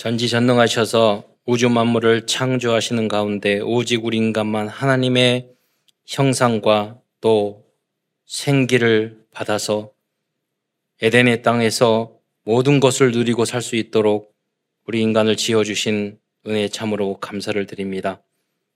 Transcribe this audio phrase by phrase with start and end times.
[0.00, 5.50] 전지전능하셔서 우주 만물을 창조하시는 가운데 오직 우리 인간만 하나님의
[6.06, 7.66] 형상과 또
[8.24, 9.92] 생기를 받아서
[11.02, 14.34] 에덴의 땅에서 모든 것을 누리고 살 수 있도록
[14.86, 18.22] 우리 인간을 지어주신 은혜 참으로 감사를 드립니다.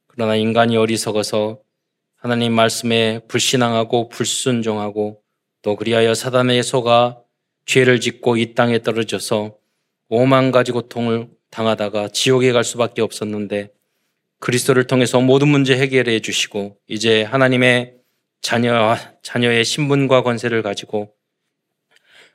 [0.07, 1.59] 그러나 인간이 어리석어서
[2.17, 5.23] 하나님 말씀에 불신앙하고 불순종하고
[5.63, 7.19] 또 그리하여 사단의 소가
[7.65, 9.64] 죄를 짓고 이 땅에 떨어져서
[10.17, 13.71] 오만 가지 고통을 당하다가 지옥에 갈 수밖에 없었는데
[14.39, 17.95] 그리스도를 통해서 모든 문제 해결해 주시고 이제 하나님의
[18.40, 21.14] 자녀 자녀의 신분과 권세를 가지고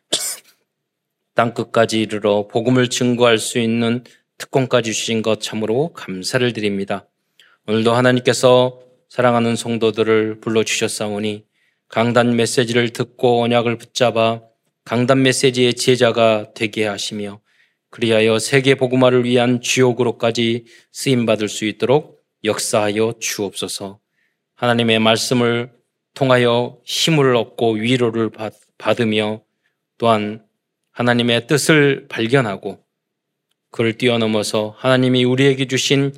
[1.36, 4.04] 땅 끝까지 이르러 복음을 증거할 수 있는
[4.38, 7.08] 특권까지 주신 것 참으로 감사를 드립니다.
[7.66, 11.46] 오늘도 하나님께서 사랑하는 성도들을 불러 주셨사오니
[11.88, 14.42] 강단 메시지를 듣고 언약을 붙잡아
[14.84, 17.40] 강단 메시지의 제자가 되게 하시며
[17.90, 24.00] 그리하여 세계 복음화를 위한 주역으로까지 쓰임 받을 수 있도록 역사하여 주옵소서.
[24.56, 25.72] 하나님의 말씀을
[26.14, 28.30] 통하여 힘을 얻고 위로를
[28.78, 29.42] 받으며
[29.98, 30.46] 또한
[30.92, 32.84] 하나님의 뜻을 발견하고
[33.72, 36.14] 그를 뛰어넘어서 하나님이 우리에게 주신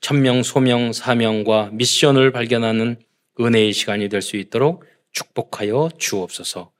[0.00, 2.96] 천명, 소명, 사명과 미션을 발견하는
[3.40, 6.72] 은혜의 시간이 될 수 있도록 축복하여 주옵소서.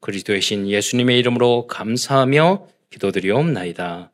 [0.00, 4.12] 그리스도의 신 예수님의 이름으로 감사하며 기도드리옵나이다.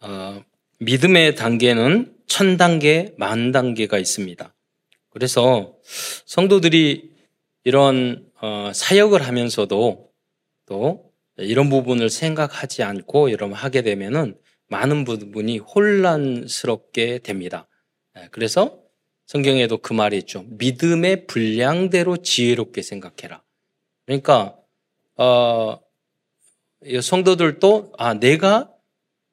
[0.00, 0.44] 어,
[0.80, 4.54] 믿음의 단계는 천 단계, 만 단계가 있습니다.
[5.10, 5.76] 그래서
[6.26, 7.12] 성도들이
[7.64, 10.10] 이런 어, 사역을 하면서도
[10.66, 14.36] 또 이런 부분을 생각하지 않고 여러분 하게 되면은
[14.68, 17.68] 많은 부분이 혼란스럽게 됩니다.
[18.18, 18.80] 예, 그래서
[19.26, 20.44] 성경에도 그 말이 있죠.
[20.48, 23.42] 믿음의 분량대로 지혜롭게 생각해라.
[24.06, 24.56] 그러니까
[25.16, 25.78] 어,
[27.00, 28.70] 성도들도 아 내가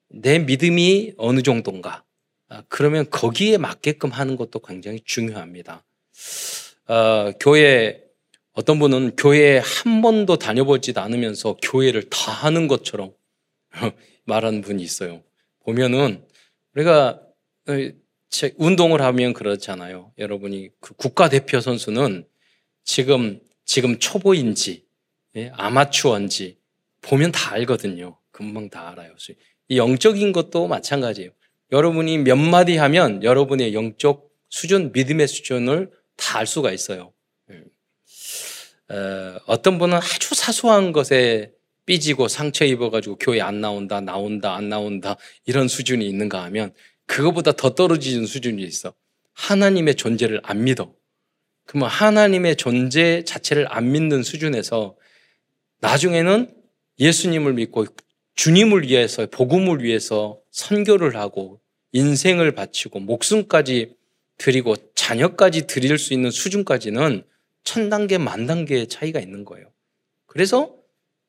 [0.10, 2.04] 내 믿음이 어느 정도인가
[2.50, 5.86] 아, 그러면 거기에 맞게끔 하는 것도 굉장히 중요합니다.
[6.88, 8.04] 어, 교회
[8.54, 13.14] 어떤 분은 교회에 한 번도 다녀보지도 않으면서 교회를 다 하는 것처럼
[14.26, 15.24] 말하는 분이 있어요.
[15.64, 16.26] 보면은
[16.76, 17.22] 우리가
[17.68, 17.74] 어,
[18.58, 20.12] 운동을 하면 그렇잖아요.
[20.18, 22.28] 여러분이 그 국가대표 선수는
[22.84, 24.89] 지금 지금 초보인지 예,
[25.54, 26.58] 아마추어인지
[27.02, 28.18] 보면 다 알거든요.
[28.32, 29.14] 금방 다 알아요.
[29.68, 31.32] 이 영적인 것도 마찬가지예요.
[31.72, 37.14] 여러분이 몇 마디 하면 여러분의 영적 수준, 믿음의 수준을 다 알 수가 있어요.
[37.52, 37.64] 예.
[38.94, 41.54] 어, 어떤 분은 아주 사소한 것에
[41.86, 45.16] 삐지고 상처 입어가지고 교회 안 나온다, 나온다, 안 나온다
[45.46, 46.74] 이런 수준이 있는가 하면
[47.08, 48.94] 그거보다 더 떨어지는 수준이 있어.
[49.34, 50.94] 하나님의 존재를 안 믿어.
[51.66, 54.96] 그러면 하나님의 존재 자체를 안 믿는 수준에서
[55.80, 56.54] 나중에는
[57.00, 57.86] 예수님을 믿고
[58.36, 61.60] 주님을 위해서 복음을 위해서 선교를 하고
[61.92, 63.96] 인생을 바치고 목숨까지
[64.38, 67.24] 드리고 자녀까지 드릴 수 있는 수준까지는
[67.64, 69.72] 천 단계 만 단계의 차이가 있는 거예요.
[70.26, 70.76] 그래서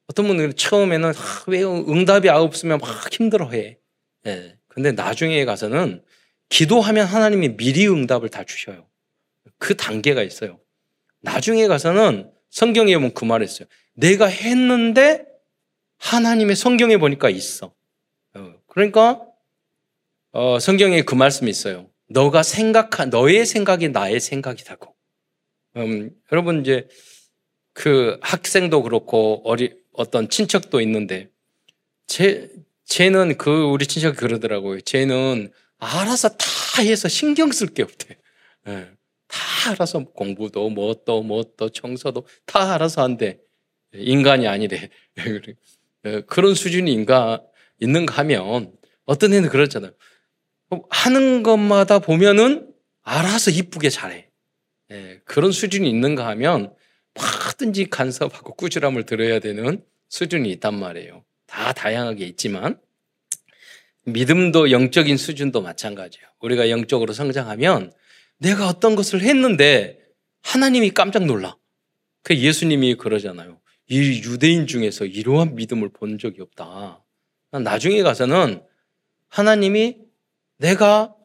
[0.06, 3.78] 어떤 분들은 처음에는 아, 왜 응답이 없으면 막 힘들어해.
[4.26, 4.56] 예.
[4.68, 6.02] 근데 나중에 가서는
[6.48, 8.86] 기도하면 하나님이 미리 응답을 다 주셔요.
[9.58, 10.58] 그 단계가 있어요.
[11.20, 13.68] 나중에 가서는 성경에 보면 그 말했어요.
[14.00, 15.26] 내가 했는데
[15.98, 17.74] 하나님의 성경에 보니까 있어.
[18.34, 19.20] 어, 그러니까
[20.32, 21.90] 어, 성경에 그 말씀이 있어요.
[22.08, 24.94] 너가 생각한 너의 생각이 나의 생각이라고.
[25.76, 26.88] 음, 여러분 이제
[27.72, 31.28] 그 학생도 그렇고 어리 어떤 친척도 있는데
[32.06, 32.50] 제
[32.86, 34.80] 쟤는 그 우리 친척이 그러더라고요.
[34.80, 36.46] 쟤는 알아서 다
[36.82, 38.16] 해서 신경 쓸 게 없대.
[38.66, 38.90] 네.
[39.28, 43.38] 다 알아서 공부도 뭐 또 뭐 또 청소도 다 알아서 한대.
[43.94, 44.88] 인간이 아니래.
[46.04, 48.72] 예, 그런 수준이 있는가 하면
[49.04, 49.92] 어떤 애는 그렇잖아요.
[50.88, 54.28] 하는 것마다 보면은 알아서 이쁘게 잘해.
[54.92, 56.74] 예, 그런 수준이 있는가 하면
[57.14, 61.24] 뭐든지 간섭하고 꾸준함을 들어야 되는 수준이 있단 말이에요.
[61.46, 62.78] 다 다양하게 있지만
[64.04, 66.26] 믿음도 영적인 수준도 마찬가지예요.
[66.40, 67.92] 우리가 영적으로 성장하면
[68.38, 69.98] 내가 어떤 것을 했는데
[70.42, 71.56] 하나님이 깜짝 놀라.
[72.22, 73.59] 그 예수님이 그러잖아요.
[73.90, 77.04] 이 유대인 중에서 이러한 믿음을 본 적이 없다.
[77.50, 78.62] 나중에 가서는
[79.28, 79.98] 하나님이
[80.58, 81.16] 내가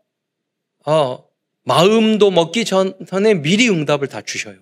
[0.84, 1.30] 어,
[1.62, 4.58] 마음도 먹기 전에 미리 응답을 다 주셔요.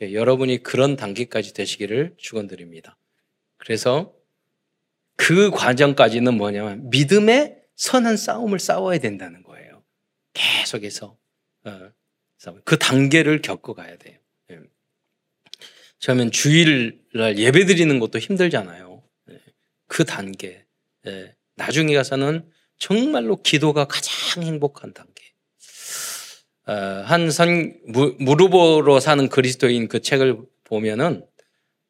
[0.00, 2.98] 여러분이 그런 단계까지 되시기를 축원드립니다.
[3.56, 4.14] 그래서
[5.16, 9.82] 그 과정까지는 뭐냐면 믿음의 선한 싸움을 싸워야 된다는 거예요.
[10.34, 11.16] 계속해서
[11.64, 11.92] 어,
[12.64, 14.17] 그 단계를 겪어가야 돼요.
[16.00, 16.30] 처음엔 예.
[16.30, 19.02] 주일날 예배 드리는 것도 힘들잖아요.
[19.30, 19.40] 예.
[19.86, 20.64] 그 단계.
[21.06, 21.34] 예.
[21.56, 22.48] 나중에 가서는
[22.78, 25.12] 정말로 기도가 가장 행복한 단계.
[26.66, 26.72] 어,
[27.06, 27.74] 한 선,
[28.18, 31.24] 무르보로 사는 그리스도인 그 책을 보면은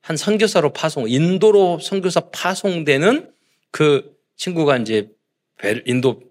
[0.01, 3.31] 한 선교사로 파송, 인도로 선교사 파송되는
[3.71, 5.11] 그 친구가 이제
[5.59, 6.23] 배, 인도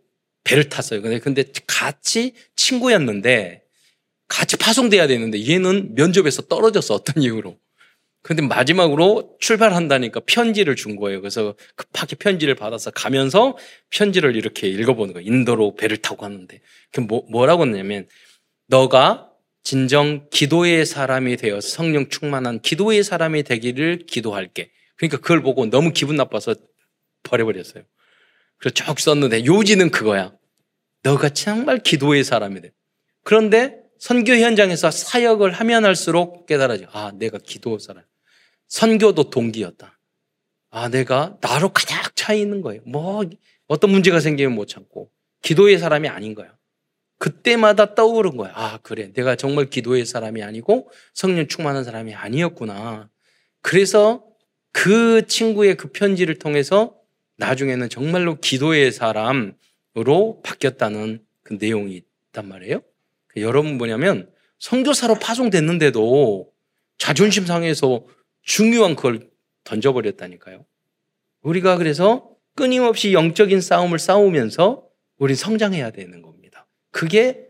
[0.44, 1.02] 배를 탔어요.
[1.02, 3.64] 근데, 근데 같이 친구였는데
[4.28, 6.96] 같이 파송돼야 되는데 얘는 면접에서 떨어졌어.
[6.96, 7.58] 어떤 이유로.
[8.28, 11.22] 근데 마지막으로 출발한다니까 편지를 준 거예요.
[11.22, 13.58] 그래서 급하게 편지를 받아서 가면서
[13.90, 15.26] 편지를 이렇게 읽어보는 거예요.
[15.26, 16.60] 인도로 배를 타고 갔는데.
[16.92, 18.06] 그 뭐, 뭐라고 했냐면,
[18.68, 19.30] 너가
[19.64, 24.72] 진정 기도의 사람이 되어서 성령 충만한 기도의 사람이 되기를 기도할게.
[24.98, 26.54] 그러니까 그걸 보고 너무 기분 나빠서
[27.24, 27.86] 버려버렸어요.
[28.58, 30.34] 그래서 쭉 썼는데 요지는 그거야.
[31.02, 32.72] 너가 정말 기도의 사람이 돼.
[33.24, 36.88] 그런데 선교 현장에서 사역을 하면 할수록 깨달아져.
[36.92, 38.04] 아, 내가 기도 사람.
[38.68, 40.00] 선교도 동기였다.
[40.70, 42.82] 아, 내가 나로 가득 차 있는 거예요.
[42.86, 43.24] 뭐,
[43.68, 45.10] 어떤 문제가 생기면 못 참고.
[45.42, 46.56] 기도의 사람이 아닌 거야.
[47.20, 48.52] 그때마다 떠오른 거야.
[48.54, 49.12] 아, 그래.
[49.14, 53.10] 내가 정말 기도의 사람이 아니고 성령 충만한 사람이 아니었구나.
[53.62, 54.24] 그래서
[54.72, 56.96] 그 친구의 그 편지를 통해서
[57.38, 62.82] 나중에는 정말로 기도의 사람으로 바뀌었다는 그 내용이 있단 말이에요.
[63.28, 64.30] 그 여러분 뭐냐면
[64.60, 66.52] 선교사로 파송됐는데도
[66.98, 68.06] 자존심 상해서
[68.48, 69.30] 중요한 그걸
[69.66, 70.66] 던져버렸다니까요.
[71.42, 76.66] 우리가 그래서 끊임없이 영적인 싸움을 싸우면서 우리 성장해야 되는 겁니다.
[76.92, 77.50] 그게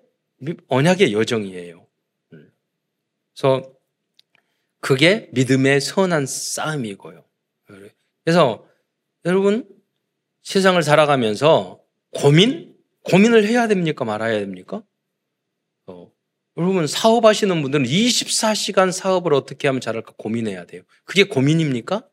[0.67, 1.85] 언약의 여정이에요.
[2.33, 2.51] 음.
[3.33, 3.71] 그래서
[4.79, 7.23] 그게 믿음의 선한 싸움이고요.
[8.23, 8.67] 그래서
[9.25, 9.69] 여러분
[10.41, 11.79] 세상을 살아가면서
[12.09, 12.75] 고민?
[13.03, 14.03] 고민을 해야 됩니까?
[14.03, 14.81] 말아야 됩니까?
[16.57, 20.81] 어, 여러분 사업하시는 분들은 24시간 사업을 어떻게 하면 잘할까 고민해야 돼요.
[21.05, 22.03] 그게 고민입니까?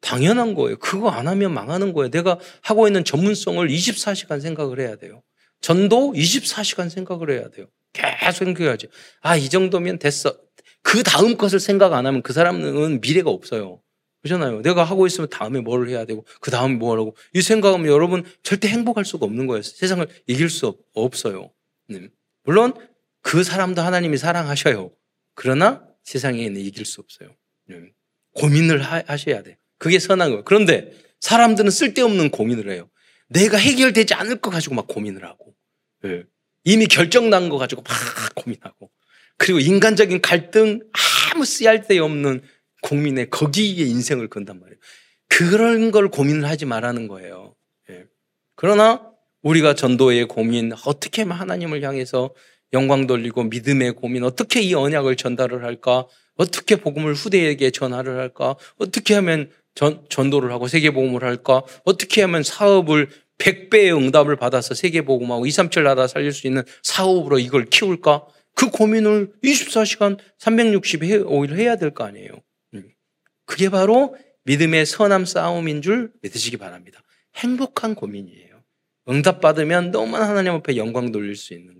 [0.00, 0.78] 당연한 거예요.
[0.78, 2.10] 그거 안 하면 망하는 거예요.
[2.10, 5.22] 내가 하고 있는 전문성을 24시간 생각을 해야 돼요.
[5.60, 7.66] 전도 24시간 생각을 해야 돼요.
[7.92, 8.88] 계속 생각해야지.
[9.20, 10.36] 아, 이 정도면 됐어.
[10.82, 13.80] 그 다음 것을 생각 안 하면 그 사람은 미래가 없어요.
[14.22, 14.62] 그렇잖아요.
[14.62, 17.16] 내가 하고 있으면 다음에 뭘 해야 되고, 그 다음에 뭘 하고.
[17.34, 19.62] 이 생각하면 여러분 절대 행복할 수가 없는 거예요.
[19.62, 21.50] 세상을 이길 수 없어요.
[21.88, 22.08] 네.
[22.44, 22.74] 물론
[23.22, 24.92] 그 사람도 하나님이 사랑하셔요.
[25.34, 27.34] 그러나 세상에 는 이길 수 없어요.
[27.68, 27.76] 네.
[28.34, 29.56] 고민을 하, 셔야 돼.
[29.78, 30.44] 그게 선한 거예요.
[30.44, 32.90] 그런데 사람들은 쓸데없는 고민을 해요.
[33.28, 35.54] 내가 해결되지 않을 것 가지고 막 고민을 하고.
[36.02, 36.24] 네.
[36.64, 37.92] 이미 결정난 거 가지고 막
[38.34, 38.90] 고민하고.
[39.38, 40.80] 그리고 인간적인 갈등
[41.32, 42.42] 아무 쓰잘데 없는
[42.82, 44.78] 국민의 거기에 인생을 건단 말이에요.
[45.28, 47.56] 그런 걸 고민을 하지 말라는 거예요.
[47.88, 48.04] 네.
[48.54, 49.10] 그러나
[49.42, 52.34] 우리가 전도의 고민, 어떻게 하나님을 향해서
[52.72, 56.06] 영광 돌리고 믿음의 고민, 어떻게 이 언약을 전달을 할까?
[56.36, 58.56] 어떻게 복음을 후대에게 전하를 할까?
[58.78, 61.62] 어떻게 하면 전, 전도를 하고 세계복음을 할까?
[61.84, 63.08] 어떻게 하면 사업을
[63.38, 68.26] 100배의 응답을 받아서 세계복음하고 2, 3, 7 나라 살릴 수 있는 사업으로 이걸 키울까?
[68.54, 72.30] 그 고민을 24시간 365일 해야 될 거 아니에요.
[72.74, 72.84] 음.
[73.46, 77.00] 그게 바로 믿음의 선함 싸움인 줄 믿으시기 바랍니다.
[77.36, 78.62] 행복한 고민이에요.
[79.08, 81.78] 응답받으면 너무나 하나님 앞에 영광 돌릴 수 있는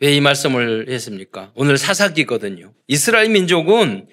[0.00, 1.52] 왜 이 말씀을 했습니까?
[1.54, 2.72] 오늘 사사기거든요.
[2.88, 4.08] 이스라엘 민족은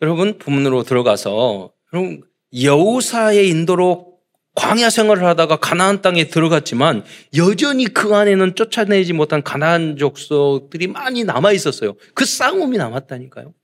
[0.00, 2.22] 여러분 본문으로 들어가서 여러분
[2.62, 4.18] 여우사의 인도로
[4.54, 7.04] 광야 생활을 하다가 가나안 땅에 들어갔지만
[7.36, 11.94] 여전히 그 안에는 쫓아내지 못한 가나안 족속들이 많이 남아 있었어요.
[12.14, 13.54] 그 싸움이 남았다니까요.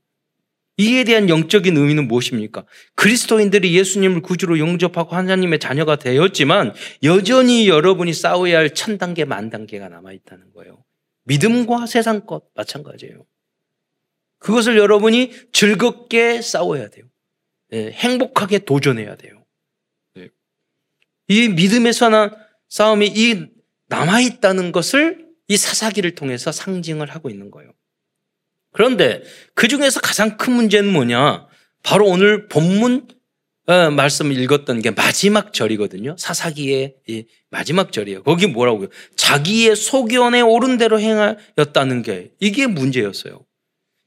[0.77, 2.65] 이에 대한 영적인 의미는 무엇입니까?
[2.97, 9.89] 그리스도인들이 예수님을 구주로 영접하고 하나님의 자녀가 되었지만 여전히 여러분이 싸워야 할 천 단계, 만 단계가
[9.89, 10.84] 남아 있다는 거예요.
[11.25, 13.25] 믿음과 세상 것 마찬가지예요.
[14.39, 17.07] 그것을 여러분이 즐겁게 싸워야 돼요.
[17.71, 19.45] 네, 행복하게 도전해야 돼요.
[20.15, 20.29] 네.
[21.29, 22.37] 이 선한
[22.69, 23.47] 싸움이 이
[23.89, 27.73] 남아있다는 것을 이 사사기를 통해서 상징을 하고 있는 거예요.
[28.73, 29.23] 그런데
[29.55, 31.47] 그 중에서 가장 큰 문제는 뭐냐?
[31.83, 33.15] 바로 오늘 본문 어,
[33.67, 36.17] 말씀을 읽었던 게 마지막 절이거든요.
[36.19, 36.97] 사사기의
[37.51, 38.23] 마지막 절이에요.
[38.23, 38.89] 거기 뭐라고요?
[39.17, 43.45] 자기의 소견에 옳은 대로 행하였다는 게 이게 문제였어요.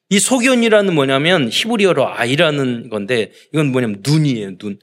[0.10, 4.80] 이 소견이라는 뭐냐면 히브리어로 아이라는 건데 이건 뭐냐면 눈이에요, 눈.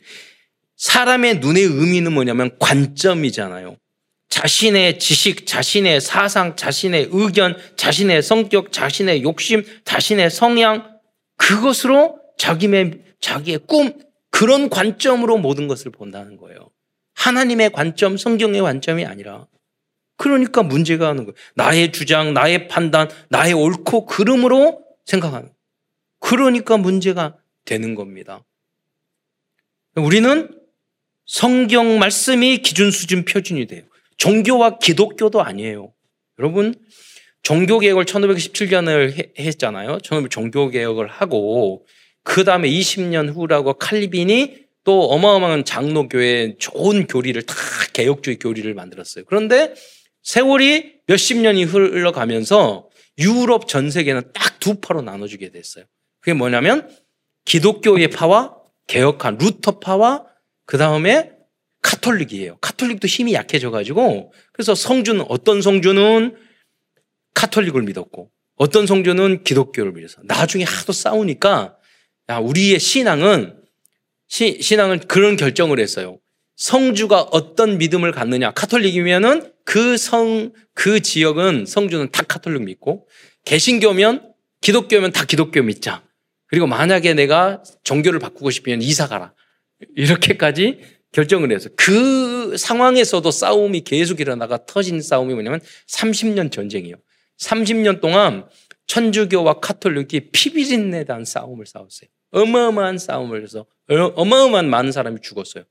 [0.77, 3.77] 사람의 눈의 의미는 뭐냐면 관점이잖아요.
[4.29, 10.99] 자신의 지식, 자신의 사상, 자신의 의견, 자신의 성격, 자신의 욕심, 자신의 성향,
[11.37, 13.93] 그것으로 자기의, 자기의 꿈,
[14.35, 16.69] 그런 관점으로 모든 것을 본다는 거예요.
[17.15, 19.47] 하나님의 관점, 성경의 관점이 아니라.
[20.17, 21.37] 그러니까 문제가 하는 거예요.
[21.55, 25.53] 나의 주장, 나의 판단, 나의 옳고 그름으로 생각하는.
[26.19, 28.45] 그러니까 문제가 되는 겁니다.
[29.95, 30.51] 우리는
[31.27, 33.85] 성경 말씀이 기준 수준 표준이 돼요.
[34.17, 35.93] 종교와 기독교도 아니에요.
[36.41, 36.75] 여러분,
[37.43, 39.99] 종교개혁을 1517년을 했잖아요.
[40.03, 41.87] 처음 종교개혁을 하고,
[42.25, 47.55] 그 다음에 20년 후라고 칼빈이 또 어마어마한 장로교회 좋은 교리를 다
[47.93, 49.25] 개혁주의 교리를 만들었어요.
[49.27, 49.75] 그런데
[50.23, 52.89] 세월이 몇십 년이 흘러가면서
[53.19, 55.85] 유럽 전 세계는 딱 두 파로 나눠주게 됐어요.
[56.21, 56.89] 그게 뭐냐면
[57.45, 60.25] 기독교의 파와 개혁한 루터파와
[60.65, 61.33] 그 다음에
[61.83, 62.57] 카톨릭이에요.
[62.63, 66.35] 카톨릭도 힘이 약해져가지고 그래서 성주는 어떤 성주는
[67.35, 71.77] 카톨릭을 믿었고 어떤 성주는 기독교를 믿어서 나중에 하도 싸우니까
[72.31, 73.57] 야 우리의 신앙은
[74.29, 76.19] 시, 신앙은 그런 결정을 했어요.
[76.57, 83.09] 성주가 어떤 믿음을 갖느냐 카톨릭이면은 그 성, 그 지역은 성주는 다 카톨릭 믿고
[83.45, 86.03] 개신교면 기독교면 다 기독교 믿자.
[86.47, 89.35] 그리고 만약에 내가 종교를 바꾸고 싶으면 이사 가라.
[89.97, 90.81] 이렇게까지
[91.13, 96.97] 결정을 해서 그 상황에서도 싸움이 계속 일어나가 터진 싸움이 뭐냐면 30년 전쟁이요.
[97.39, 98.47] 30년 동안
[98.87, 102.09] 천주교와 카톨릭이 피비린내 단 싸움을 싸웠어요.
[102.31, 105.65] 어마어마한 싸움을 해서 어마어마한 많은 사람이 죽었어요.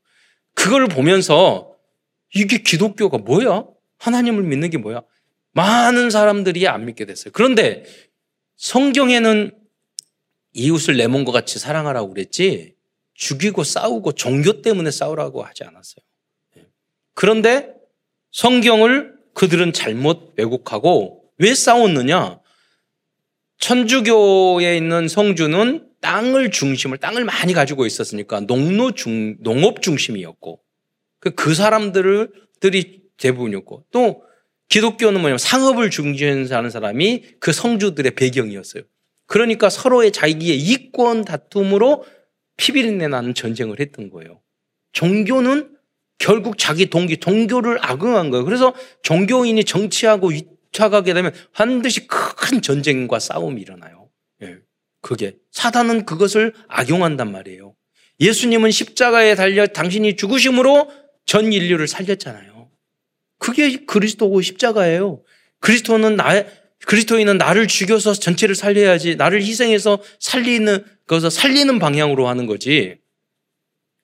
[0.54, 1.76] 그걸 보면서
[2.34, 3.64] 이게 기독교가 뭐야?
[3.98, 5.02] 하나님을 믿는 게 뭐야?
[5.52, 7.30] 많은 사람들이 안 믿게 됐어요.
[7.32, 7.84] 그런데
[8.56, 9.56] 성경에는
[10.52, 12.74] 이웃을 내 몸과 같이 사랑하라고 그랬지
[13.14, 16.04] 죽이고 싸우고 종교 때문에 싸우라고 하지 않았어요.
[16.58, 16.66] 예.
[17.14, 17.74] 그런데
[18.32, 22.40] 성경을 그들은 잘못 왜곡하고 왜 싸웠느냐?
[23.64, 30.60] 천주교에 있는 성주는 땅을 중심을 땅을 많이 가지고 있었으니까 농노 중 농업 중심이었고
[31.18, 34.22] 그, 그 사람들들이 대부분이었고 또
[34.68, 38.82] 기독교는 뭐냐면 상업을 중시하는 사람이 그 성주들의 배경이었어요.
[39.24, 42.04] 그러니까 서로의 자기의 이권 다툼으로
[42.58, 44.42] 피비린내 나는 전쟁을 했던 거예요.
[44.92, 45.70] 종교는
[46.18, 48.44] 결국 자기 동기, 종교를 악용한 거예요.
[48.44, 50.32] 그래서 종교인이 정치하고
[50.74, 54.10] 위착하게 되면 반드시 큰 전쟁과 싸움이 일어나요.
[54.42, 54.58] 예.
[55.00, 55.36] 그게.
[55.52, 57.74] 사단은 그것을 악용한단 말이에요.
[58.20, 60.90] 예수님은 십자가에 달려 당신이 죽으심으로
[61.26, 62.70] 전 인류를 살렸잖아요.
[63.38, 65.22] 그게 그리스도고 십자가예요.
[65.60, 66.44] 그리스도는 나,
[66.86, 72.98] 그리스도인은 나를 죽여서 전체를 살려야지, 나를 희생해서 살리는, 그것을 살리는 방향으로 하는 거지.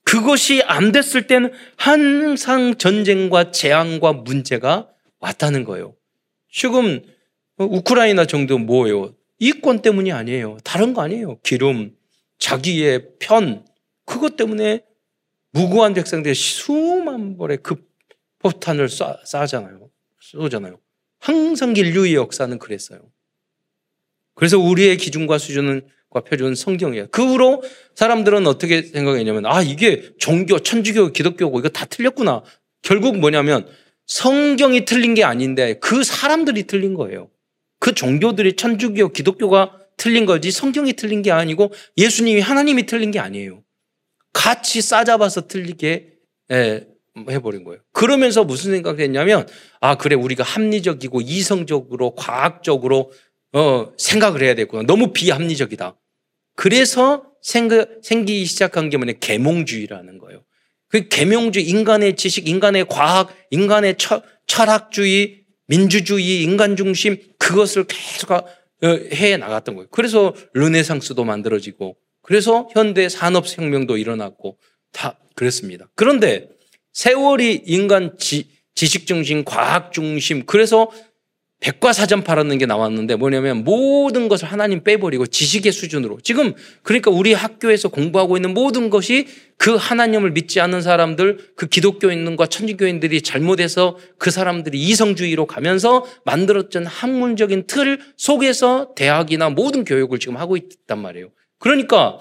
[0.05, 4.89] 그것이 안 됐을 때는 항상 전쟁과 재앙과 문제가
[5.21, 5.95] 왔다는 거예요.
[6.51, 7.03] 지금
[7.57, 9.15] 우크라이나 정도 뭐예요?
[9.39, 10.59] 이권 때문이 아니에요.
[10.65, 11.39] 다른 거 아니에요.
[11.43, 11.97] 기름,
[12.39, 13.65] 자기의 편,
[14.05, 14.85] 그것 때문에
[15.53, 17.77] 무고한 백성들이 수만 벌의 그
[18.39, 19.89] 폭탄을 쏴, 쏴잖아요.
[20.21, 20.79] 쏘잖아요.
[21.19, 23.01] 항상 인류의 역사는 그랬어요.
[24.35, 27.07] 그래서 우리의 기준과 수준은 과 표준은 성경이에요.
[27.13, 27.63] 그 후로
[27.95, 32.43] 사람들은 어떻게 생각했냐면 아 이게 종교, 천주교, 기독교고 이거 다 틀렸구나.
[32.83, 33.69] 결국 뭐냐면
[34.11, 37.31] 성경이 틀린 게 아닌데 그 사람들이 틀린 거예요.
[37.79, 43.63] 그 종교들이 천주교, 기독교가 틀린 거지 성경이 틀린 게 아니고 예수님이 하나님이 틀린 게 아니에요.
[44.33, 46.09] 같이 싸잡아서 틀리게
[46.51, 46.89] 예,
[47.31, 47.81] 해버린 거예요.
[47.93, 49.47] 그러면서 무슨 생각을 했냐면,
[49.81, 53.13] 아, 그래, 우리가 합리적이고 이성적으로, 과학적으로,
[53.53, 54.83] 어, 생각을 해야 되구나.
[54.83, 55.97] 너무 비합리적이다.
[56.57, 60.43] 그래서 생기기 시작한 게 뭐냐, 계몽주의라는 거예요.
[60.91, 68.47] 그 계명주의, 인간의 지식, 인간의 과학, 인간의 철, 철학주의, 민주주의, 인간 중심, 그것을 계속 어,
[68.83, 69.89] 해 나갔던 거예요.
[69.91, 74.59] 그래서 르네상스도 만들어지고, 그래서 현대 산업 혁명도 일어났고,
[74.93, 75.89] 다 그랬습니다.
[75.95, 76.49] 그런데
[76.93, 80.91] 세월이 인간 지, 지식 중심, 과학 중심, 그래서
[81.61, 87.91] 백과사전 팔았는 게 나왔는데 뭐냐면 모든 것을 하나님 빼버리고 지식의 수준으로 지금 그러니까 우리 학교에서
[87.91, 89.27] 공부하고 있는 모든 것이
[89.59, 97.67] 그 하나님을 믿지 않는 사람들 그 기독교인과 천주교인들이 잘못해서 그 사람들이 이성주의로 가면서 만들었던 학문적인
[97.67, 101.29] 틀 속에서 대학이나 모든 교육을 지금 하고 있단 말이에요.
[101.59, 102.19] 그러니까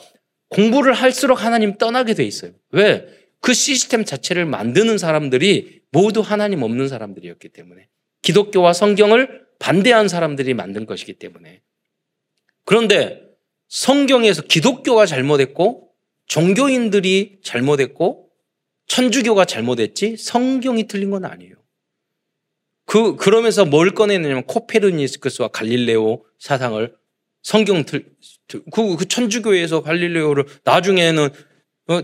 [0.49, 2.51] 공부를 할수록 하나님 떠나게 돼 있어요.
[2.71, 3.05] 왜?
[3.39, 7.87] 그 시스템 자체를 만드는 사람들이 모두 하나님 없는 사람들이었기 때문에
[8.21, 11.61] 기독교와 성경을 반대한 사람들이 만든 것이기 때문에
[12.65, 13.21] 그런데
[13.67, 15.89] 성경에서 기독교가 잘못했고
[16.27, 18.29] 종교인들이 잘못했고
[18.87, 21.55] 천주교가 잘못했지 성경이 틀린 건 아니에요.
[22.85, 26.95] 그 그러면서 뭘 꺼내느냐면 코페르니스크스와 갈릴레오 사상을
[27.43, 28.11] 성경 틀,
[28.47, 31.29] 그, 그 천주교에서 갈릴레오를 나중에는
[31.87, 32.01] 어,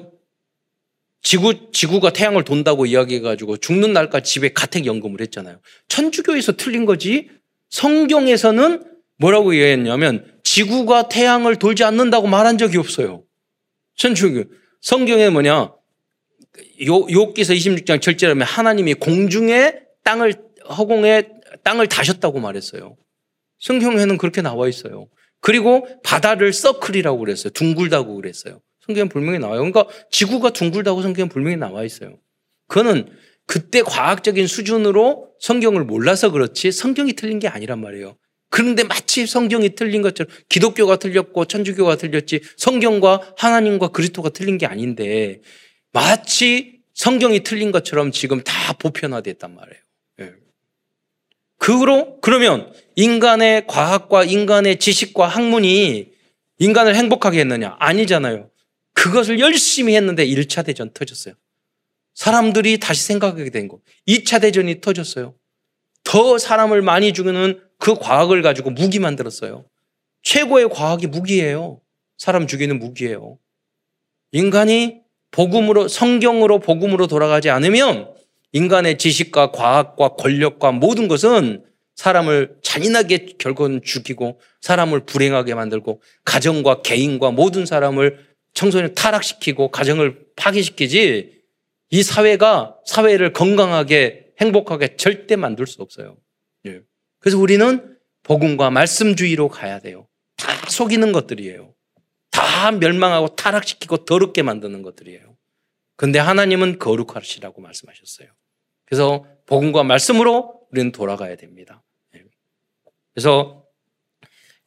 [1.26, 5.60] 지구, 지구가 태양을 돈다고 이야기해가지고 죽는 날까지 집에 가택연금을 했잖아요.
[5.88, 7.30] 천주교에서 틀린 거지
[7.72, 8.84] 성경에서는
[9.18, 13.24] 뭐라고 이야기했냐면 지구가 태양을 돌지 않는다고 말한 적이 없어요.
[13.96, 14.44] 천주교.
[14.82, 15.74] 성경에 뭐냐?
[16.80, 20.36] 요기서 26장 7절에 하면 하나님이 공중에 땅을
[20.78, 21.24] 허공에
[21.64, 22.98] 땅을 다셨다고 말했어요.
[23.62, 25.08] 성경에는 그렇게 나와 있어요.
[25.42, 27.50] 그리고 바다를 서클이라고 그랬어요.
[27.50, 28.62] 둥글다고 그랬어요.
[28.86, 29.60] 성경에 분명히 나와요.
[29.60, 32.18] 그러니까 지구가 둥글다고 성경에 분명히 나와 있어요.
[32.68, 33.10] 그거는
[33.48, 38.18] 그때 과학적인 수준으로 성경을 몰라서 그렇지 성경이 틀린 게 아니란 말이에요.
[38.50, 45.42] 그런데 마치 성경이 틀린 것처럼 기독교가 틀렸고 천주교가 틀렸지 성경과 하나님과 그리스도가 틀린 게 아닌데
[45.92, 49.82] 마치 성경이 틀린 것처럼 지금 다 보편화됐단 말이에요.
[50.22, 50.34] 예.
[51.58, 56.14] 그로 그러면 인간의 과학과 인간의 지식과 학문이
[56.60, 57.76] 인간을 행복하게 했느냐?
[57.80, 58.50] 아니잖아요.
[58.96, 61.36] 그것을 열심히 했는데 1차 대전 터졌어요.
[62.16, 63.80] 사람들이 다시 생각하게 된 거.
[64.08, 65.36] 2차 대전이 터졌어요.
[66.04, 69.66] 더 사람을 많이 죽이는 그 과학을 가지고 무기 만들었어요.
[70.24, 71.82] 최고의 과학이 무기예요.
[72.18, 73.38] 사람 죽이는 무기예요.
[74.32, 78.14] 인간이 복음으로, 성경으로 복음으로 돌아가지 않으면
[78.54, 87.32] 인간의 지식과 과학과 권력과 모든 것은 사람을 잔인하게 결국은 죽이고 사람을 불행하게 만들고 가정과 개인과
[87.32, 91.44] 모든 사람을 청소년 타락시키고 가정을 파괴시키지
[91.92, 96.18] 이 사회가 사회를 건강하게 행복하게 절대 만들 수 없어요.
[96.66, 96.82] 예.
[97.20, 100.08] 그래서 우리는 복음과 말씀주의로 가야 돼요.
[100.38, 101.74] 다 속이는 것들이에요.
[102.32, 105.38] 다 멸망하고 타락시키고 더럽게 만드는 것들이에요.
[105.96, 108.30] 근데 하나님은 거룩하시라고 말씀하셨어요.
[108.86, 111.84] 그래서 복음과 말씀으로 우리는 돌아가야 됩니다.
[112.16, 112.24] 예.
[113.14, 113.66] 그래서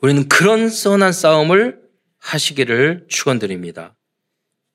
[0.00, 1.87] 우리는 그런 선한 싸움을
[2.28, 3.94] 하시기를 축원드립니다.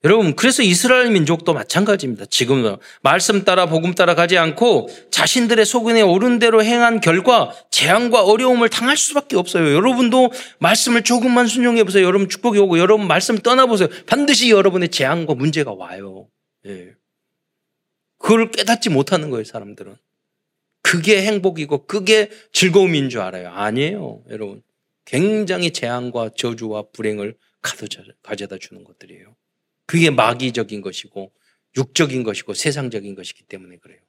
[0.02, 2.26] 여러분, 그래서 이스라엘 민족도 마찬가지입니다.
[2.26, 8.68] 지금도 말씀 따라 복음 따라 가지 않고 자신들의 소근에 오른 대로 행한 결과 재앙과 어려움을
[8.68, 9.74] 당할 수밖에 없어요.
[9.74, 12.04] 여러분도 말씀을 조금만 순종해 보세요.
[12.04, 13.88] 여러분 축복이 오고 여러분 말씀 떠나 보세요.
[14.06, 16.28] 반드시 여러분의 재앙과 문제가 와요.
[16.66, 16.90] 예.
[18.18, 19.96] 그걸 깨닫지 못하는 거예요, 사람들은.
[20.82, 23.48] 그게 행복이고 그게 즐거움인 줄 알아요.
[23.48, 24.62] 아니에요, 여러분.
[25.04, 27.36] 굉장히 재앙과 저주와 불행을
[28.22, 29.36] 가져다 주는 것들이에요.
[29.86, 31.32] 그게 마귀적인 것이고
[31.76, 34.00] 육적인 것이고 세상적인 것이기 때문에 그래요.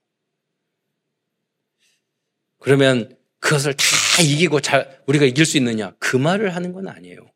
[2.60, 3.84] 그러면 그것을 다
[4.24, 5.94] 이기고 잘 우리가 이길 수 있느냐?
[6.00, 7.32] 그 말을 하는 건 아니에요.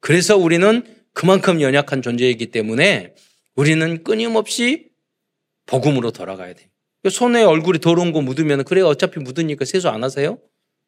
[0.00, 3.14] 그래서 우리는 그만큼 연약한 존재이기 때문에
[3.54, 4.90] 우리는 끊임없이
[5.66, 6.70] 복음으로 돌아가야 돼.
[7.10, 10.38] 손에 얼굴이 더러운 거 묻으면 그래 어차피 묻으니까 세수 안 하세요?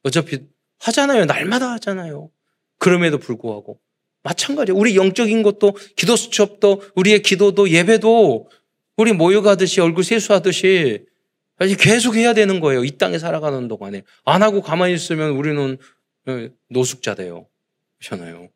[0.02, 0.46] 어차피
[0.82, 1.24] 하잖아요.
[1.24, 2.30] 날마다 하잖아요.
[2.78, 3.80] 그럼에도 불구하고
[4.22, 4.78] 마찬가지예요.
[4.78, 8.48] 우리 영적인 것도 기도 수첩도 우리의 기도도 예배도
[8.96, 11.04] 우리 모여가듯이 얼굴 세수하듯이
[11.78, 12.84] 계속 해야 되는 거예요.
[12.84, 14.02] 이 땅에 살아가는 동안에.
[14.24, 15.78] 안 하고 가만히 있으면 우리는
[16.26, 17.46] 어, 노숙자 돼요.
[17.98, 18.48] 그렇잖아요.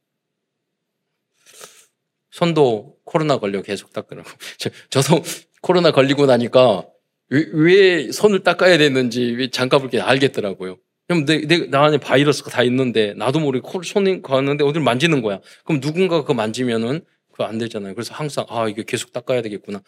[2.31, 4.29] 손도 코로나 걸려 계속 닦으라고.
[4.91, 5.23] 저, 도
[5.63, 6.87] 코로나 걸리고 나니까
[7.29, 10.79] 왜, 왜 손을 닦아야 되는지 왜 장갑을 알겠더라고요.
[11.09, 15.23] 그럼 내, 내, 나 안에 바이러스가 다 있는데 나도 모르게 코 손이 가는데 어디를 만지는
[15.23, 15.41] 거야.
[15.65, 17.95] 그럼 누군가 그거 만지면은 그거 안 되잖아요.
[17.95, 19.83] 그래서 항상 아, 이게 계속 닦아야 되겠구나.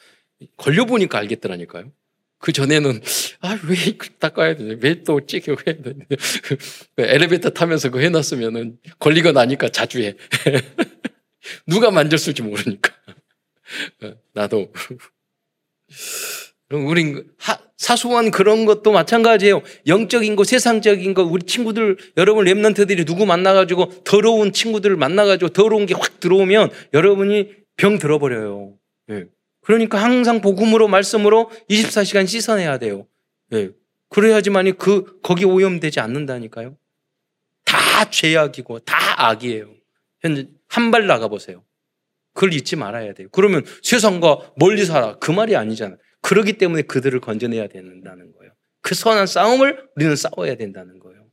[0.57, 1.91] 걸려보니까 알겠더라니까요.
[2.39, 3.01] 그 전에는
[3.41, 3.77] 아, 왜
[4.21, 4.79] 닦아야 되지?
[4.81, 5.41] 왜또 되지?
[6.95, 10.15] 그 엘리베이터 타면서 그거 해놨으면은 걸리고 나니까 자주 해.
[11.67, 12.93] 누가 만졌을지 모르니까.
[14.03, 14.73] 어, 나도.
[16.71, 17.25] 우린
[17.77, 19.63] 사소한 그런 것도 마찬가지예요.
[19.87, 25.95] 영적인 거, 세상적인 거, 우리 친구들, 여러분 랩런트들이 누구 만나가지고 더러운 친구들을 만나가지고 더러운 게
[25.95, 28.75] 확 들어오면 여러분이 병 들어버려요.
[29.07, 29.25] 네.
[29.63, 33.07] 그러니까 항상 복음으로 말씀으로 24시간 씻어내야 돼요.
[33.51, 33.71] 네.
[34.11, 36.77] 그래야지만이 그 거기 오염되지 않는다니까요.
[37.65, 38.97] 다 죄악이고 다
[39.29, 39.69] 악이에요.
[40.21, 41.63] 현재 한 발 나가 보세요.
[42.35, 43.29] 그걸 잊지 말아야 돼요.
[43.33, 45.99] 그러면 세상과 멀리 살아 그 말이 아니잖아요.
[46.21, 48.53] 그러기 때문에 그들을 건져내야 된다는 거예요.
[48.81, 51.27] 그 선한 싸움을 우리는 싸워야 된다는 거예요.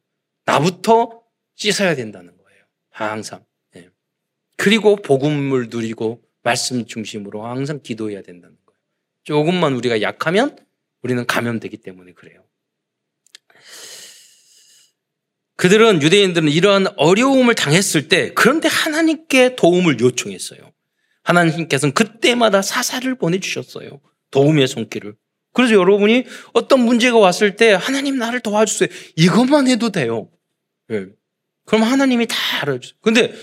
[0.45, 1.21] 나부터
[1.55, 2.63] 씻어야 된다는 거예요.
[2.89, 3.43] 항상.
[3.73, 3.89] 네.
[4.57, 8.79] 그리고 복음을 누리고 말씀 중심으로 항상 기도해야 된다는 거예요.
[9.23, 10.57] 조금만 우리가 약하면
[11.01, 12.43] 우리는 감염되기 때문에 그래요.
[15.57, 20.71] 그들은 유대인들은 이러한 어려움을 당했을 때 그런데 하나님께 도움을 요청했어요.
[21.23, 24.01] 하나님께서는 그때마다 사사를 보내주셨어요.
[24.35, 25.15] 도움의 손길을.
[25.53, 28.89] 그래서 여러분이 어떤 문제가 왔을 때 하나님 나를 도와주세요.
[29.15, 30.29] 이것만 해도 돼요.
[30.89, 31.05] 네.
[31.65, 32.97] 그럼 하나님이 다 알아주세요.
[33.01, 33.33] 근데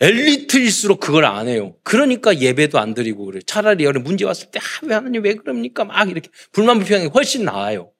[0.00, 1.76] 엘리트일수록 그걸 안 해요.
[1.82, 3.40] 그러니까 예배도 안 드리고 그래.
[3.44, 5.84] 차라리 여러 문제 왔을 때, 아, 왜 하나님 왜 그럽니까?
[5.84, 7.92] 막 이렇게 불만 불평이 훨씬 나아요.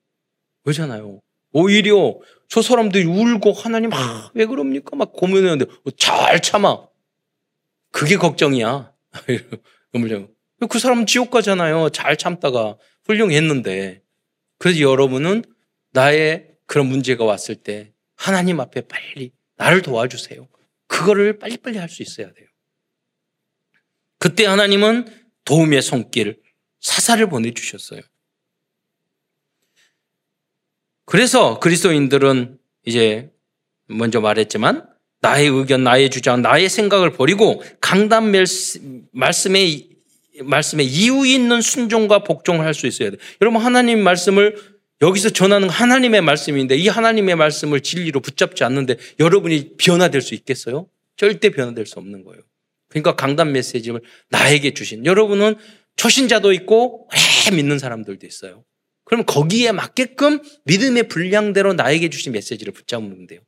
[0.65, 1.21] 그렇잖아요.
[1.53, 4.97] 오히려 저 사람들이 울고 하나님, 아, 왜 그럽니까?
[4.97, 5.67] 막 고민하는데
[5.99, 6.89] 잘 참아.
[7.93, 8.93] 그게 걱정이야.
[10.69, 11.91] 그 사람은 지옥 가잖아요.
[11.91, 14.03] 잘 참다가 훌륭했는데.
[14.59, 15.45] 그래서 여러분은
[15.93, 20.49] 나의 그런 문제가 왔을 때 하나님 앞에 빨리 나를 도와주세요.
[20.87, 22.47] 그거를 빨리빨리 할 수 있어야 돼요.
[24.19, 25.07] 그때 하나님은
[25.45, 26.41] 도움의 손길,
[26.81, 28.03] 사사를 보내주셨어요.
[31.07, 33.31] 그래서 그리스도인들은 이제
[33.87, 34.89] 먼저 말했지만
[35.21, 38.31] 나의 의견, 나의 주장, 나의 생각을 버리고 강단
[39.13, 39.90] 말씀의
[40.43, 43.17] 말씀에 이유 있는 순종과 복종을 할 수 있어야 돼.
[43.41, 44.57] 여러분 하나님 말씀을
[45.03, 50.89] 여기서 전하는 하나님의 말씀인데 이 하나님의 말씀을 진리로 붙잡지 않는데 여러분이 변화될 수 있겠어요?
[51.17, 52.43] 절대 변화될 수 없는 거예요.
[52.89, 55.55] 그러니까 강단 메시지를 나에게 주신 여러분은
[55.97, 58.65] 초신자도 있고 오래 믿는 사람들도 있어요.
[59.05, 63.41] 그럼 거기에 맞게끔 믿음의 분량대로 나에게 주신 메시지를 붙잡으면 돼요.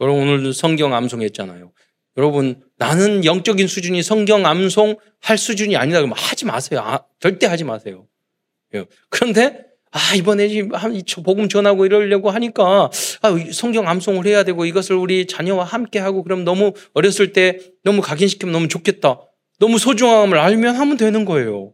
[0.00, 1.72] 여러분 오늘 성경 암송했잖아요.
[2.16, 6.80] 여러분 나는 영적인 수준이 성경 암송 할 수준이 아니다 그러면 하지 마세요.
[6.84, 8.06] 아, 절대 하지 마세요.
[8.74, 8.84] 예.
[9.08, 12.90] 그런데 아 이번에 한 복음 전하고 이러려고 하니까
[13.22, 18.00] 아, 성경 암송을 해야 되고 이것을 우리 자녀와 함께 하고 그럼 너무 어렸을 때 너무
[18.00, 19.20] 각인시키면 너무 좋겠다.
[19.58, 21.72] 너무 소중함을 알면 하면 되는 거예요.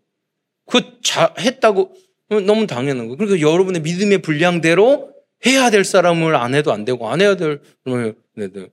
[0.66, 1.94] 그 자, 했다고
[2.28, 3.16] 너무 당연한 거예요.
[3.16, 5.12] 그러니까 여러분의 믿음의 분량대로
[5.46, 8.68] 해야 될 사람을 안 해도 안 되고 안 해야 될 네, 네.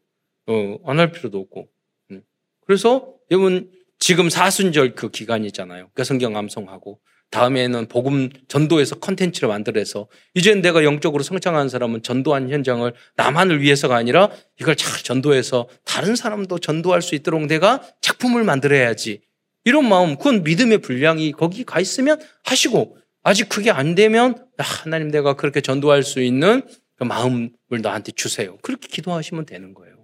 [0.48, 1.68] 어, 안 할 필요도 없고.
[2.12, 2.22] 음.
[2.66, 5.90] 그래서 여러분 지금 사순절 그 기간이잖아요.
[5.94, 7.00] 그 성경 암송하고
[7.32, 14.30] 다음에는 복음 전도에서 컨텐츠를 만들어서 이제 내가 영적으로 성장한 사람은 전도한 현장을 나만을 위해서가 아니라
[14.62, 19.22] 이걸 잘 전도해서 다른 사람도 전도할 수 있도록 내가 작품을 만들어야지.
[19.64, 25.10] 이런 마음, 그건 믿음의 분량이 거기 가 있으면 하시고 아직 그게 안 되면 아, 하나님
[25.10, 26.62] 내가 그렇게 전도할 수 있는
[26.96, 27.50] 그 마음을
[27.82, 28.58] 나한테 주세요.
[28.62, 29.95] 그렇게 기도하시면 되는 거예요.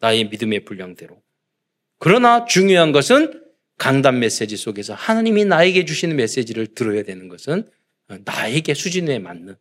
[0.00, 1.22] 나의 믿음의 분량대로.
[1.98, 3.42] 그러나 중요한 것은
[3.78, 7.68] 강단 메시지 속에서 하나님이 나에게 주시는 메시지를 들어야 되는 것은
[8.24, 9.56] 나에게 수준에 맞는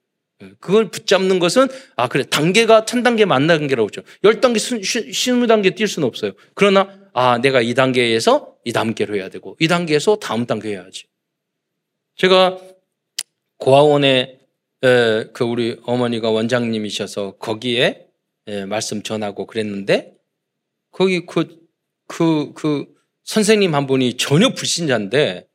[0.59, 4.07] 그걸 붙잡는 것은 아 그래 단계가 천 단계 만 단계라고 그러죠.
[4.23, 6.33] 열 단계 스무 단계 뛸 수는 없어요.
[6.53, 11.05] 그러나 아 내가 이 단계에서 이 단계로 해야 되고 이 단계에서 다음 단계 해야지.
[12.15, 12.59] 제가
[13.57, 14.39] 고아원에
[14.81, 18.07] 그 우리 어머니가 원장님이셔서 거기에
[18.67, 20.14] 말씀 전하고 그랬는데
[20.95, 21.59] 거기 그,
[22.07, 22.85] 그, 그
[23.25, 25.45] 선생님 한 분이 전혀 불신자인데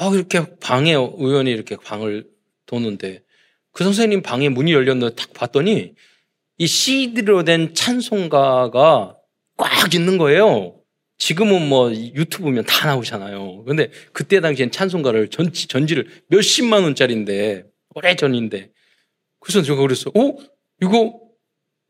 [0.00, 2.28] 아, 이렇게 방에 의원이 이렇게 방을
[2.66, 3.22] 도는데
[3.70, 5.94] 그 선생님 방에 문이 열렸는데 딱 봤더니
[6.58, 9.16] 이 CD로 된 찬송가가
[9.56, 10.74] 꽉 있는 거예요.
[11.18, 13.64] 지금은 뭐 유튜브면 다 나오잖아요.
[13.64, 18.70] 근데 그때 당시엔 찬송가를 전, 전지를 몇십만 원짜리인데, 오래 전인데.
[19.40, 20.10] 그래서 제가 그랬어.
[20.10, 20.36] 어?
[20.80, 21.20] 이거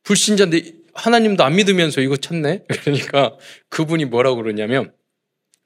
[0.02, 2.64] 불신자인데 하나님도 안 믿으면서 이거 찾네?
[2.82, 3.36] 그러니까
[3.68, 4.92] 그분이 뭐라고 그러냐면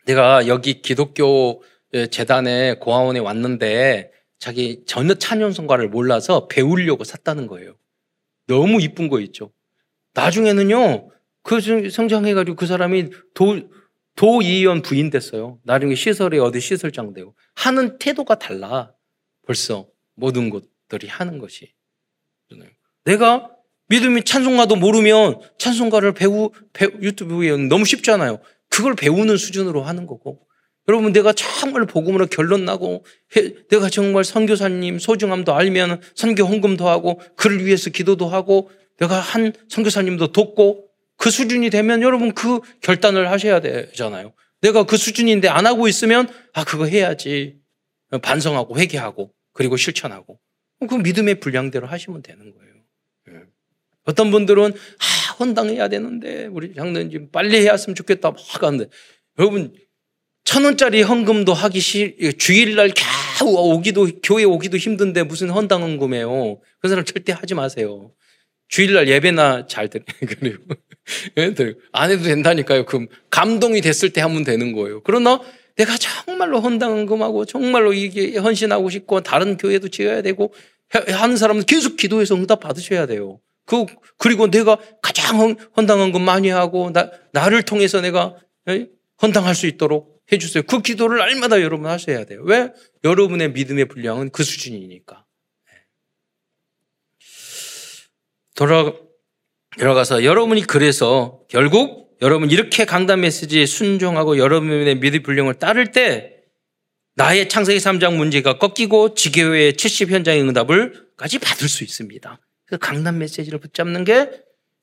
[0.07, 1.63] 내가 여기 기독교
[2.11, 7.77] 재단에 고아원에 왔는데 자기 전혀 찬연성가를 몰라서 배우려고 샀다는 거예요.
[8.47, 9.53] 너무 이쁜 거 있죠.
[10.15, 11.11] 나중에는요,
[11.43, 13.71] 그 성장해가지고 그 사람이 도,
[14.17, 15.59] 도의원 부인 됐어요.
[15.63, 17.35] 나중에 시설에 어디 시설장 되고.
[17.55, 18.93] 하는 태도가 달라.
[19.47, 21.73] 벌써 모든 것들이 하는 것이.
[23.05, 23.51] 내가
[23.89, 28.41] 믿음이 찬송가도 모르면 찬송가를 배우, 배우 유튜브에 너무 쉽잖아요.
[28.69, 30.41] 그걸 배우는 수준으로 하는 거고.
[30.89, 33.05] 여러분, 내가 정말 복음으로 결론 나고,
[33.71, 40.33] 내가 정말 선교사님 소중함도 알면 선교 헌금도 하고, 그를 위해서 기도도 하고, 내가 한 선교사님도
[40.33, 40.89] 돕고,
[41.23, 44.33] 그 수준이 되면 여러분 그 결단을 하셔야 되잖아요.
[44.61, 47.61] 내가 그 수준인데 안 하고 있으면 아 그거 해야지
[48.23, 50.41] 반성하고 회개하고 그리고 실천하고
[50.89, 52.62] 그 믿음의 분량대로 하시면 되는 거예요.
[54.07, 54.11] 예.
[54.11, 58.87] 어떤 분들은 아 헌당해야 되는데 우리 장로님 빨리 해야했으면 좋겠다 막 하는데
[59.39, 59.73] 여러분
[60.45, 62.93] 천 원짜리 헌금도 하기 싫 주일날
[63.39, 66.61] 겨우 오기도 교회 오기도 힘든데 무슨 헌당 헌금해요.
[66.81, 68.13] 그 사람 절대 하지 마세요.
[68.69, 70.03] 주일날 예배나 잘 들,
[70.41, 70.65] 그리고,
[71.93, 72.87] 안 해도 된다니까요.
[72.87, 75.03] 그 감동이 됐을 때 하면 되는 거예요.
[75.03, 75.41] 그러나
[75.77, 80.55] 내가 정말로 헌당금하고 정말로 이게 헌신하고 싶고 다른 교회도 지어야 되고
[80.91, 83.41] 하는 사람은 계속 기도해서 응답 받으셔야 돼요.
[83.65, 83.87] 그,
[84.19, 88.37] 그리고 내가 가장 헌당한금 많이 하고 나, 나를 통해서 내가
[89.21, 90.63] 헌당할 수 있도록 해주세요.
[90.65, 92.43] 그 기도를 날마다 여러분 하셔야 돼요.
[92.45, 92.73] 왜?
[93.05, 95.25] 여러분의 믿음의 분량은 그 수준이니까.
[98.55, 98.93] 돌아,
[99.79, 106.37] 들어가서 여러분이 그래서 결국 여러분 이렇게 강단 메시지에 순종하고 여러분의 믿음 불령을 따를 때
[107.15, 112.39] 나의 창세기 3장 문제가 꺾이고 지교회의 70 현장의 응답을까지 받을 수 있습니다.
[112.67, 114.31] 그래서 강단 메시지를 붙잡는 게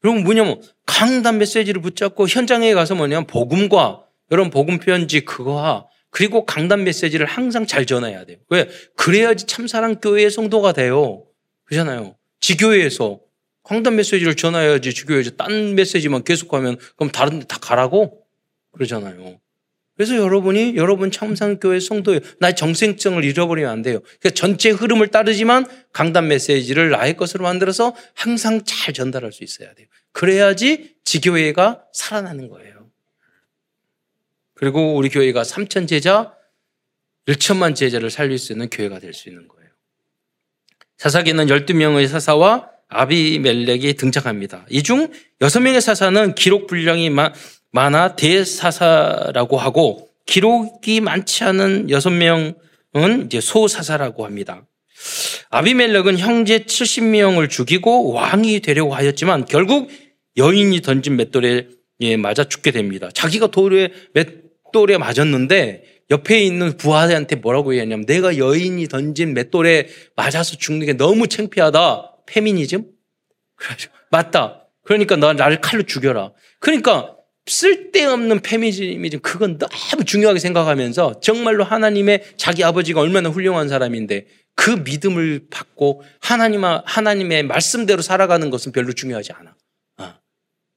[0.04, 6.84] 여러분 뭐냐면 강단 메시지를 붙잡고 현장에 가서 뭐냐면 복음과 여러분 복음 편지 그거와 그리고 강단
[6.84, 8.38] 메시지를 항상 잘 전해야 돼요.
[8.50, 8.70] 왜?
[8.96, 11.26] 그래야지 참사랑 교회의 성도가 돼요.
[11.66, 12.16] 그렇잖아요.
[12.40, 13.20] 지교회에서
[13.64, 18.24] 강단 메시지를 전해야지 지교회에서 딴 메시지만 계속하면 그럼 다른 데 다 가라고?
[18.72, 19.40] 그러잖아요.
[20.00, 22.22] 그래서 여러분이 여러분 참상교회 성도예요.
[22.40, 24.00] 나의 정생성을 잃어버리면 안 돼요.
[24.00, 29.88] 그러니까 전체 흐름을 따르지만 강단 메시지를 나의 것으로 만들어서 항상 잘 전달할 수 있어야 돼요.
[30.14, 32.90] 그래야지 지교회가 살아나는 거예요.
[34.54, 36.34] 그리고 우리 교회가 3천 제자,
[37.28, 39.70] 1천만 제자를 살릴 수 있는 교회가 될 수 있는 거예요.
[40.96, 44.66] 사사기는 12명의 사사와 아비멜렉이 등장합니다.
[44.70, 47.10] 이 중 6명의 사사는 기록 분량이
[47.72, 54.66] 많아 대사사라고 하고 기록이 많지 않은 여섯 명은 이제 소사사라고 합니다.
[55.50, 59.90] 아비멜렉은 형제 70명을 죽이고 왕이 되려고 하였지만 결국
[60.38, 61.68] 여인이 던진 맷돌에
[62.18, 63.10] 맞아 죽게 됩니다.
[63.14, 70.86] 자기가 돌에 맷돌에 맞았는데 옆에 있는 부하한테 뭐라고 얘기하냐면 내가 여인이 던진 맷돌에 맞아서 죽는
[70.86, 72.18] 게 너무 창피하다.
[72.26, 72.86] 페미니즘?
[74.12, 74.68] 맞다.
[74.84, 76.32] 그러니까 너 나를 칼로 죽여라.
[76.60, 77.16] 그러니까
[77.50, 85.48] 쓸데없는 페미니즘 그건 너무 중요하게 생각하면서 정말로 하나님의 자기 아버지가 얼마나 훌륭한 사람인데 그 믿음을
[85.50, 89.56] 받고 하나님 하나님의 말씀대로 살아가는 것은 별로 중요하지 않아.
[89.98, 90.14] 어.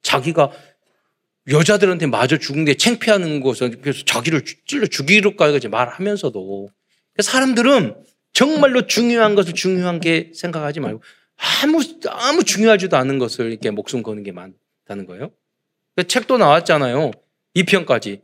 [0.01, 0.51] 자기가
[1.49, 6.69] 여자들한테 마저 죽는데 창피하는 것은 그래서 자기를 찔러 죽이려까지 말하면서도
[7.19, 7.95] 사람들은
[8.31, 11.01] 정말로 중요한 것을 중요한 게 생각하지 말고
[11.61, 15.31] 아무 아무 중요하지도 않은 것을 이렇게 목숨 거는 게 많다는 거예요.
[15.95, 17.11] 그 책도 나왔잖아요.
[17.55, 18.21] 2편까지.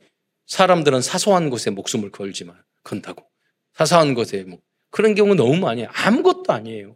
[0.48, 3.28] 사람들은 사소한 것에 목숨을 걸지만 건다고.
[3.74, 5.86] 사소한 것에 뭐 그런 경우 너무 많이.
[5.86, 6.96] 아무것도 아니에요.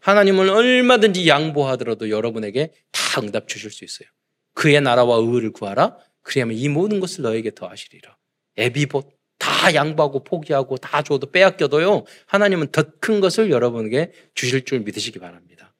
[0.00, 4.08] 하나님은 얼마든지 양보하더라도 여러분에게 다 응답 주실 수 있어요.
[4.54, 5.96] 그의 나라와 의를 구하라.
[6.22, 8.16] 그리하면 이 모든 것을 너에게 더하시리라.
[8.58, 9.08] 애비봇
[9.38, 12.04] 다 양보하고 포기하고 다 줘도 빼앗겨도요.
[12.26, 15.74] 하나님은 더 큰 것을 여러분에게 주실 줄 믿으시기 바랍니다.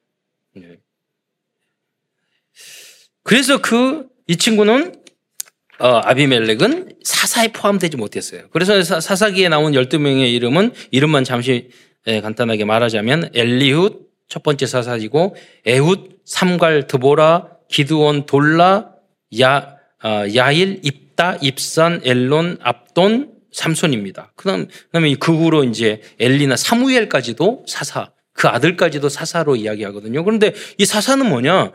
[0.53, 0.77] 네.
[3.23, 4.95] 그래서 그 이 친구는
[5.77, 8.43] 어, 아비멜렉은 사사에 포함되지 못했어요.
[8.51, 11.69] 그래서 사사기에 나온 12명의 이름은 이름만 잠시
[12.07, 15.35] 예, 간단하게 말하자면 엘리훗 첫 번째 사사이고
[15.65, 18.91] 에훗, 삼갈, 드보라, 기드온, 돌라,
[19.39, 24.33] 야, 어, 야일, 입다, 입산, 엘론, 압돈, 삼손입니다.
[24.35, 30.23] 그다음 그다음에 그 후로 이제 엘리나 사무엘까지도 사사, 그 아들까지도 사사로 이야기하거든요.
[30.23, 31.71] 그런데 이 사사는 뭐냐?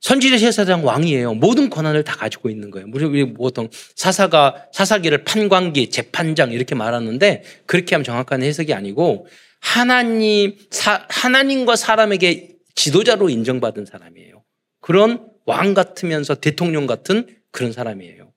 [0.00, 1.34] 선지자 제사장 왕이에요.
[1.34, 2.86] 모든 권한을 다 가지고 있는 거예요.
[2.92, 9.26] 우리 보통 사사가 사사기를 판관기, 재판장 이렇게 말하는데 그렇게 하면 정확한 해석이 아니고
[9.60, 14.44] 하나님 사, 하나님과 사람에게 지도자로 인정받은 사람이에요.
[14.80, 18.32] 그런 왕 같으면서 대통령 같은 그런 사람이에요.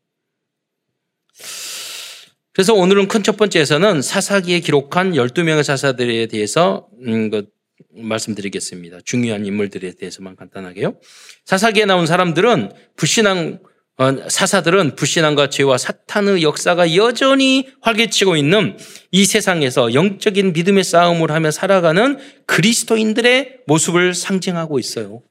[2.54, 7.48] 그래서 오늘은 큰 첫 번째에서는 사사기에 기록한 12명의 사사들에 대해서 음, 그
[7.94, 9.00] 말씀드리겠습니다.
[9.06, 11.00] 중요한 인물들에 대해서만 간단하게요.
[11.46, 13.60] 사사기에 나온 사람들은 불신앙
[13.98, 18.78] 어, 사사들은 불신앙과 죄와 사탄의 역사가 여전히 활개치고 있는
[19.12, 25.22] 이 세상에서 영적인 믿음의 싸움을 하며 살아가는 그리스도인들의 모습을 상징하고 있어요.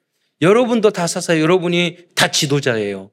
[0.41, 3.11] 여러분도 다 사사, 여러분이 다 지도자예요.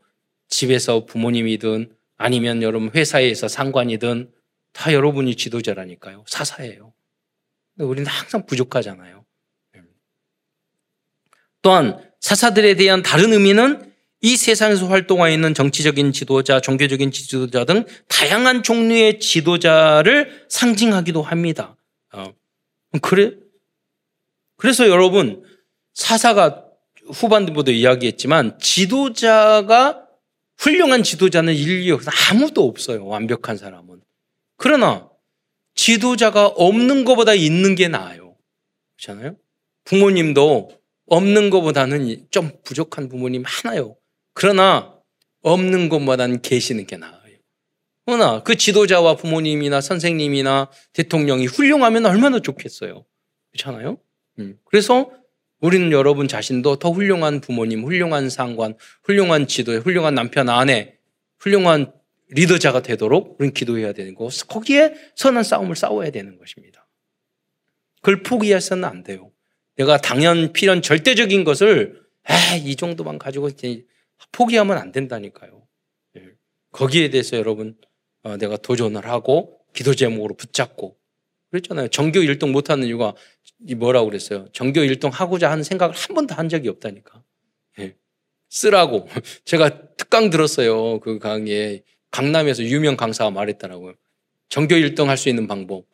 [0.48, 4.30] 집에서 부모님이든 아니면 여러분 회사에서 상관이든
[4.74, 6.24] 다 여러분이 지도자라니까요.
[6.28, 6.94] 사사예요.
[7.80, 9.26] 우리는 항상 부족하잖아요.
[11.68, 18.64] 또한 사사들에 대한 다른 의미는 이 세상에서 활동하고 있는 정치적인 지도자, 종교적인 지도자 등 다양한
[18.64, 21.76] 종류의 지도자를 상징하기도 합니다.
[22.14, 22.24] 어.
[23.02, 23.34] 그래,
[24.56, 25.44] 그래서 여러분,
[25.94, 26.64] 사사가
[27.12, 30.06] 후반부도 이야기했지만 지도자가
[30.58, 33.06] 훌륭한 지도자는 인류 역사 아무도 없어요.
[33.06, 34.00] 완벽한 사람은.
[34.56, 35.10] 그러나
[35.76, 38.38] 지도자가 없는 것보다 있는 게 나아요.
[38.96, 39.36] 그렇잖아요?
[39.84, 40.77] 부모님도
[41.08, 43.98] 없는 것보다는 좀 부족한 부모님 하나요.
[44.34, 44.94] 그러나
[45.42, 47.18] 없는 것보다는 계시는 게 나아요.
[48.06, 53.06] 그러나 그 지도자와 부모님이나 선생님이나 대통령이 훌륭하면 얼마나 좋겠어요.
[53.52, 53.98] 그렇잖아요?
[54.40, 54.58] 음.
[54.66, 55.12] 그래서
[55.60, 60.98] 우리는 여러분 자신도 더 훌륭한 부모님, 훌륭한 상관, 훌륭한 지도, 훌륭한 남편, 아내,
[61.40, 61.92] 훌륭한
[62.30, 64.30] 리더자가 되도록 우리는 기도해야 되는 거.
[64.48, 66.88] 거기에 선한 싸움을 싸워야 되는 것입니다.
[68.02, 69.32] 그걸 포기해서는 안 돼요.
[69.78, 73.50] 내가 당연 필연 절대적인 것을 에이 정도만 가지고
[74.32, 75.66] 포기하면 안 된다니까요.
[76.18, 76.24] 예.
[76.72, 77.78] 거기에 대해서 여러분
[78.24, 80.98] 어, 내가 도전을 하고 기도 제목으로 붙잡고
[81.52, 81.88] 그랬잖아요.
[81.90, 83.14] 정교 1등 못하는 이유가
[83.78, 84.48] 뭐라고 그랬어요?
[84.52, 87.24] 정교 1등 하고자 하는 생각을 한 번도 한 적이 없다니까.
[87.80, 87.96] 예.
[88.50, 89.08] 쓰라고.
[89.46, 91.00] 제가 특강 들었어요.
[91.00, 93.94] 그 강의에 강남에서 유명 강사가 말했더라고요.
[94.50, 95.86] 전교 1등 할수 있는 방법.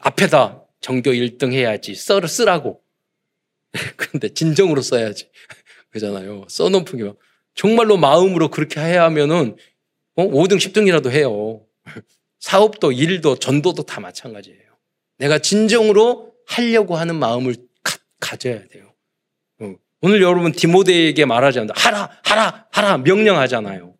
[0.00, 1.94] 앞에다 전교 1등 해야지.
[1.94, 2.82] 써, 쓰라고.
[3.96, 5.28] 근데 진정으로 써야지.
[5.90, 6.46] 그잖아요.
[6.48, 7.16] 써놓기면.
[7.54, 9.56] 정말로 마음으로 그렇게 해야 하면은,
[10.14, 10.28] 어?
[10.28, 11.64] 5등, 10등이라도 해요.
[12.40, 14.68] 사업도, 일도, 전도도 다 마찬가지예요.
[15.18, 17.56] 내가 진정으로 하려고 하는 마음을
[18.20, 18.94] 가, 져야 돼요.
[19.60, 19.74] 어.
[20.00, 23.94] 오늘 여러분 디모데에게 말하자면 하라, 하라, 하라 명령하잖아요.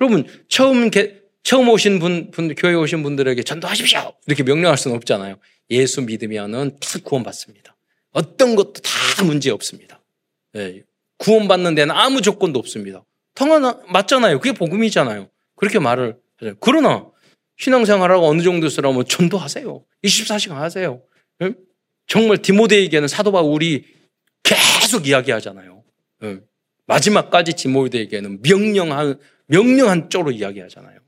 [0.00, 0.90] 여러분 처음
[1.42, 5.36] 처음 오신 분, 분 교회 오신 분들에게 전도하십시오 이렇게 명령할 수는 없잖아요.
[5.70, 7.76] 예수 믿으면은 다 구원받습니다.
[8.12, 10.00] 어떤 것도 다 문제 없습니다.
[10.52, 10.82] 네.
[11.18, 13.04] 구원받는 데는 아무 조건도 없습니다.
[13.34, 14.38] 통화 맞잖아요.
[14.38, 15.28] 그게 복음이잖아요.
[15.56, 16.56] 그렇게 말을 하잖아요.
[16.60, 17.06] 그러나
[17.56, 19.84] 신앙생활하고 어느 정도 쓰라면 전도하세요.
[20.04, 21.02] 24시간 하세요.
[21.38, 21.52] 네?
[22.06, 23.84] 정말 디모데에게는 사도 바울이
[24.42, 25.82] 계속 이야기하잖아요.
[26.20, 26.40] 네.
[26.86, 30.98] 마지막까지 디모데에게는 명령한 명령한 쪽으로 이야기하잖아요.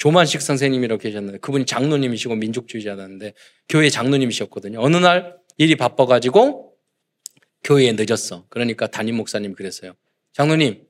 [0.00, 3.34] 조만식 선생님이라고 계셨는데 그분이 장로님이시고 민족주의자였는데
[3.68, 4.80] 교회 장로님이셨거든요.
[4.80, 6.74] 어느 날 일이 바빠가지고
[7.62, 8.46] 교회에 늦었어.
[8.48, 9.92] 그러니까 담임 목사님 그랬어요.
[10.32, 10.86] 장로님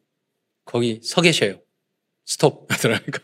[0.64, 1.61] 거기 서 계셔요.
[2.25, 2.68] 스톱.
[2.81, 3.18] 그러니까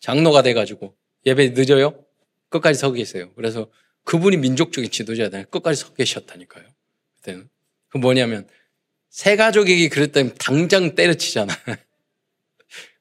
[0.00, 2.04] 장로가 돼가지고 예배 늦어요?
[2.48, 3.30] 끝까지 서 계세요.
[3.36, 3.70] 그래서
[4.02, 5.46] 그분이 민족적인 지도자잖아요.
[5.50, 6.64] 끝까지 서 계셨다니까요.
[7.18, 7.48] 그때는.
[7.90, 8.48] 그 뭐냐면
[9.08, 11.54] 새 가족에게 그랬더니 당장 때려치잖아.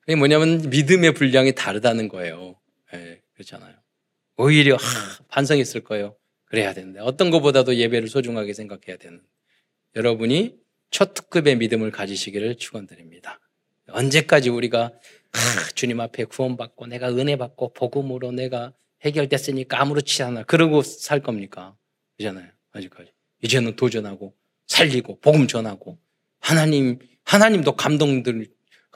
[0.07, 2.55] 그게 뭐냐면 믿음의 분량이 다르다는 거예요.
[2.93, 3.75] 네, 그렇잖아요.
[4.37, 4.79] 오히려 하,
[5.27, 6.15] 반성했을 거예요.
[6.45, 9.21] 그래야 되는데 어떤 것보다도 예배를 소중하게 생각해야 되는
[9.97, 10.55] 여러분이
[10.91, 13.41] 첫 특급의 믿음을 가지시기를 축원드립니다.
[13.89, 14.93] 언제까지 우리가
[15.33, 21.75] 하, 주님 앞에 구원받고 내가 은혜 받고 복음으로 내가 해결됐으니까 아무렇지 않아 그러고 살 겁니까?
[22.15, 22.49] 그잖아요.
[22.71, 23.11] 아직까지
[23.43, 24.33] 이제는 도전하고
[24.67, 25.99] 살리고 복음 전하고
[26.39, 28.47] 하나님 하나님도 감동들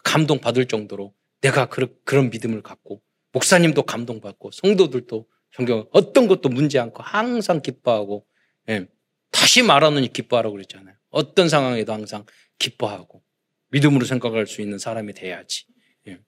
[0.03, 3.01] 감동 받을 정도로 내가 그런, 그런 믿음을 갖고
[3.33, 8.25] 목사님도 감동받고 성도들도 성경 어떤 것도 문제 않고 항상 기뻐하고
[8.69, 8.87] 예,
[9.31, 10.95] 다시 말하느니 기뻐하라고 그랬잖아요.
[11.09, 12.25] 어떤 상황에도 항상
[12.59, 13.23] 기뻐하고
[13.69, 15.65] 믿음으로 생각할 수 있는 사람이 돼야지.
[16.07, 16.19] 예,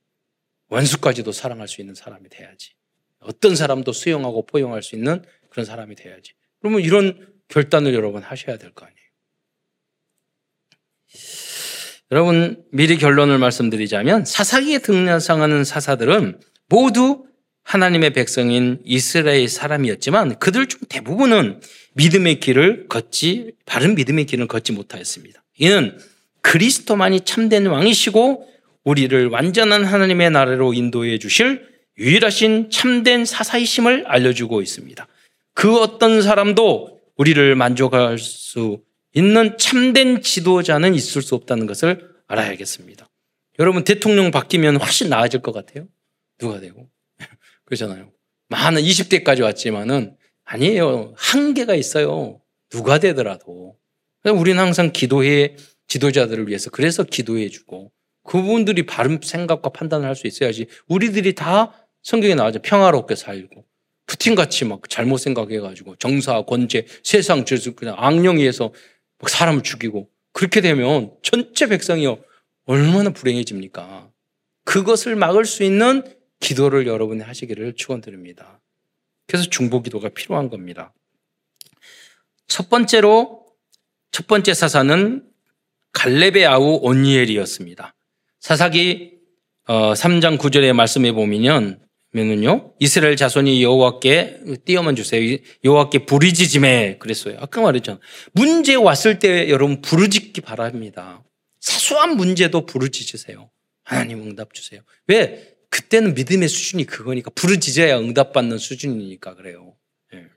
[0.70, 2.74] 원수까지도 사랑할 수 있는 사람이 돼야지.
[3.20, 6.34] 어떤 사람도 수용하고 포용할 수 있는 그런 사람이 돼야지.
[6.60, 9.04] 그러면 이런 결단을 여러분 하셔야 될 거 아니에요.
[12.12, 16.40] 여러분 미리 결론을 말씀드리자면 사사기에 등장하는 사사들은
[16.70, 17.24] 모두
[17.64, 21.62] 하나님의 백성인 이스라엘 사람이었지만 그들 중 대부분은
[21.94, 25.44] 믿음의 길을 걷지 바른 믿음의 길을 걷지 못하였습니다.
[25.60, 25.98] 이는
[26.42, 28.48] 그리스도만이 참된 왕이시고
[28.84, 31.66] 우리를 완전한 하나님의 나라로 인도해 주실
[31.98, 35.08] 유일하신 참된 사사이심을 알려주고 있습니다.
[35.54, 38.82] 그 어떤 사람도 우리를 만족할 수
[39.14, 43.08] 있는 참된 지도자는 있을 수 없다는 것을 알아야겠습니다.
[43.60, 45.88] 여러분 대통령 바뀌면 훨씬 나아질 것 같아요.
[46.40, 46.90] 누가 되고
[47.66, 48.12] 그러잖아요.
[48.50, 51.14] 많은 20대까지 왔지만은 아니에요.
[51.16, 52.42] 한계가 있어요.
[52.70, 53.78] 누가 되더라도.
[54.26, 55.56] 우리는 항상 기도해
[55.88, 57.92] 지도자들을 위해서 그래서 기도해 주고
[58.24, 61.74] 그분들이 바른 생각과 판단을 할 수 있어야지 우리들이 다
[62.04, 63.66] 성경에 나와죠 평화롭게 살고
[64.06, 68.74] 푸틴같이 막 잘못 생각해가지고 정사, 권제, 세상 죄수 그냥 악령위에서
[69.30, 72.08] 사람을 죽이고 그렇게 되면 전체 백성이
[72.66, 74.10] 얼마나 불행해집니까?
[74.66, 76.04] 그것을 막을 수 있는
[76.40, 78.62] 기도를 여러분이 하시기를 축원드립니다.
[79.28, 80.94] 그래서 중보 기도가 필요한 겁니다.
[82.48, 83.46] 첫 번째로
[84.12, 85.26] 첫 번째 사사는
[85.94, 87.96] 갈렙의 아우 온니엘이었습니다.
[88.40, 89.20] 사사기
[89.66, 91.80] 3장 어, 9절의 말씀에 보면은
[92.14, 95.38] 면은요 이스라엘 자손이 여호와께 띄어만 주세요.
[95.64, 97.38] 여호와께 부르짖음에 그랬어요.
[97.40, 98.00] 아까 말했잖아
[98.34, 101.24] 문제 왔을 때 여러분 부르짖기 바랍니다.
[101.60, 103.50] 사소한 문제도 부르짖으세요.
[103.84, 104.82] 하나님 응답 주세요.
[105.08, 105.56] 왜?
[105.70, 109.76] 그때는 믿음의 수준이 그거니까 부르짖어야 응답받는 수준이니까 그래요.
[110.14, 110.28] 예.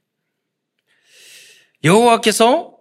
[1.85, 2.75] 여호와께서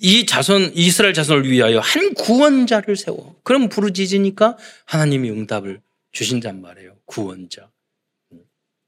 [0.00, 3.36] 이 자손 이스라엘 자손을 위하여 한 구원자를 세워.
[3.44, 4.56] 그럼 부르짖으니까
[4.86, 5.80] 하나님이 응답을
[6.12, 6.96] 주신단 말이에요.
[7.04, 7.70] 구원자.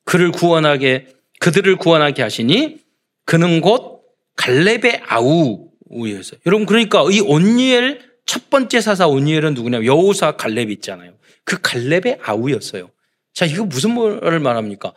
[0.05, 1.09] 그를 구원하게
[1.41, 2.79] 그들을 구원하게 하시니
[3.25, 4.03] 그는 곧
[4.37, 6.41] 갈렙의 아우였어요.
[6.47, 11.17] 여러분 그러니까 이 온니엘 첫 번째 사사 온니엘은 누구냐면 여호사 갈렙 있잖아요.
[11.45, 12.91] 그 갈렙의 아우였어요.
[13.33, 14.95] 자 이거 무슨 말을 말합니까?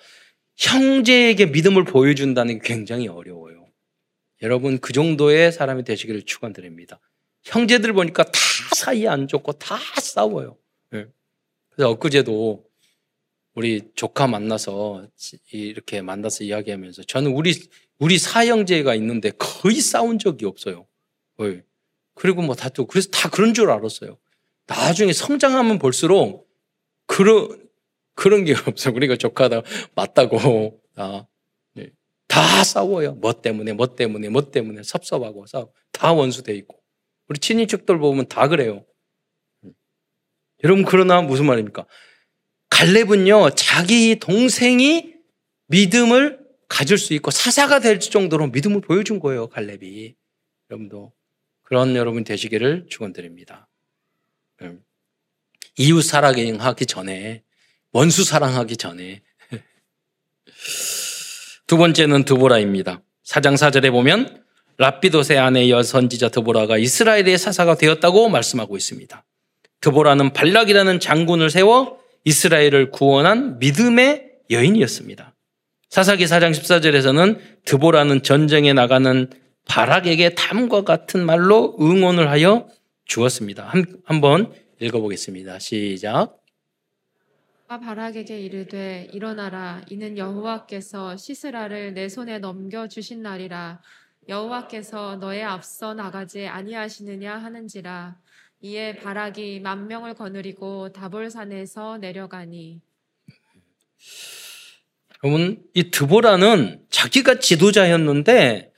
[0.57, 3.67] 형제에게 믿음을 보여준다는 게 굉장히 어려워요.
[4.41, 6.99] 여러분 그 정도의 사람이 되시기를 축원드립니다.
[7.43, 8.39] 형제들 보니까 다
[8.75, 10.57] 사이 안 좋고 다 싸워요.
[11.77, 11.83] 네.
[11.83, 12.65] 그래서 엊그제도
[13.53, 15.07] 우리 조카 만나서
[15.51, 17.53] 이렇게 만나서 이야기하면서 저는 우리
[17.99, 20.87] 우리 사형제가 있는데 거의 싸운 적이 없어요.
[21.37, 21.63] 거의.
[22.13, 24.17] 그리고 뭐 다투 그래서 다 그런 줄 알았어요.
[24.67, 26.49] 나중에 성장하면 볼수록
[27.05, 27.65] 그런
[28.13, 28.91] 그런 게 없어.
[28.91, 29.61] 그러니까 조카다
[29.95, 31.25] 맞다고 아,
[31.73, 31.91] 네.
[32.27, 33.13] 다 싸워요.
[33.15, 35.71] 뭐 때문에, 뭐 때문에, 뭐 때문에 섭섭하고 싸워.
[35.91, 36.81] 다 원수 돼 있고.
[37.27, 38.85] 우리 친인척들 보면 다 그래요.
[40.65, 41.85] 여러분 그러나 무슨 말입니까?
[42.71, 45.13] 갈렙은요 자기 동생이
[45.67, 50.15] 믿음을 가질 수 있고 사사가 될 정도로 믿음을 보여준 거예요 갈렙이.
[50.71, 51.13] 여러분도
[51.61, 53.69] 그런 여러분 되시기를 축원드립니다.
[54.63, 54.81] 음.
[55.77, 57.43] 이웃 사랑하기 전에
[57.91, 59.21] 원수 사랑하기 전에
[61.67, 63.03] 두 번째는 드보라입니다.
[63.23, 64.43] 사장 사절에 보면
[64.77, 69.23] 라피도세 아내 여선지자 드보라가 이스라엘의 사사가 되었다고 말씀하고 있습니다.
[69.85, 75.35] 드보라는 발락이라는 장군을 세워 이스라엘을 구원한 믿음의 여인이었습니다.
[75.89, 79.29] 사사기 4장 14절에서는 드보라는 전쟁에 나가는
[79.67, 82.67] 바락에게 다음과 같은 말로 응원을 하여
[83.05, 83.63] 주었습니다.
[83.67, 85.59] 한, 한번 읽어보겠습니다.
[85.59, 86.39] 시작.
[87.67, 93.81] 바락에게 이르되 일어나라 이는 여호와께서 시스라를 내 손에 넘겨 주신 날이라
[94.29, 98.15] 여호와께서 너의 앞서 나가지 아니하시느냐 하는지라
[98.65, 102.81] 이에 바락이 만 명을 거느리고 다볼산에서 내려가니
[105.23, 108.73] 여러분 이 드보라는 자기가 지도자였는데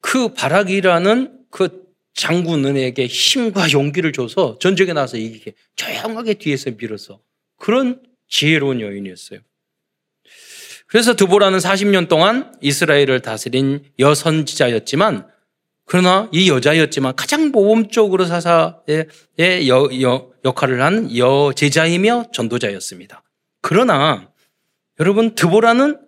[0.00, 7.20] 그 바락이라는 그 장군에게 힘과 용기를 줘서 전쟁에 나서 이기게 조용하게 뒤에서 밀어서
[7.56, 9.40] 그런 지혜로운 여인이었어요.
[10.86, 15.26] 그래서 드보라는 40년 동안 이스라엘을 다스린 여선지자였지만
[15.86, 23.22] 그러나 이 여자였지만 가장 모범적으로 사사의 여, 여, 역할을 한 여제자이며 전도자였습니다.
[23.60, 24.30] 그러나
[25.00, 26.00] 여러분 드보라는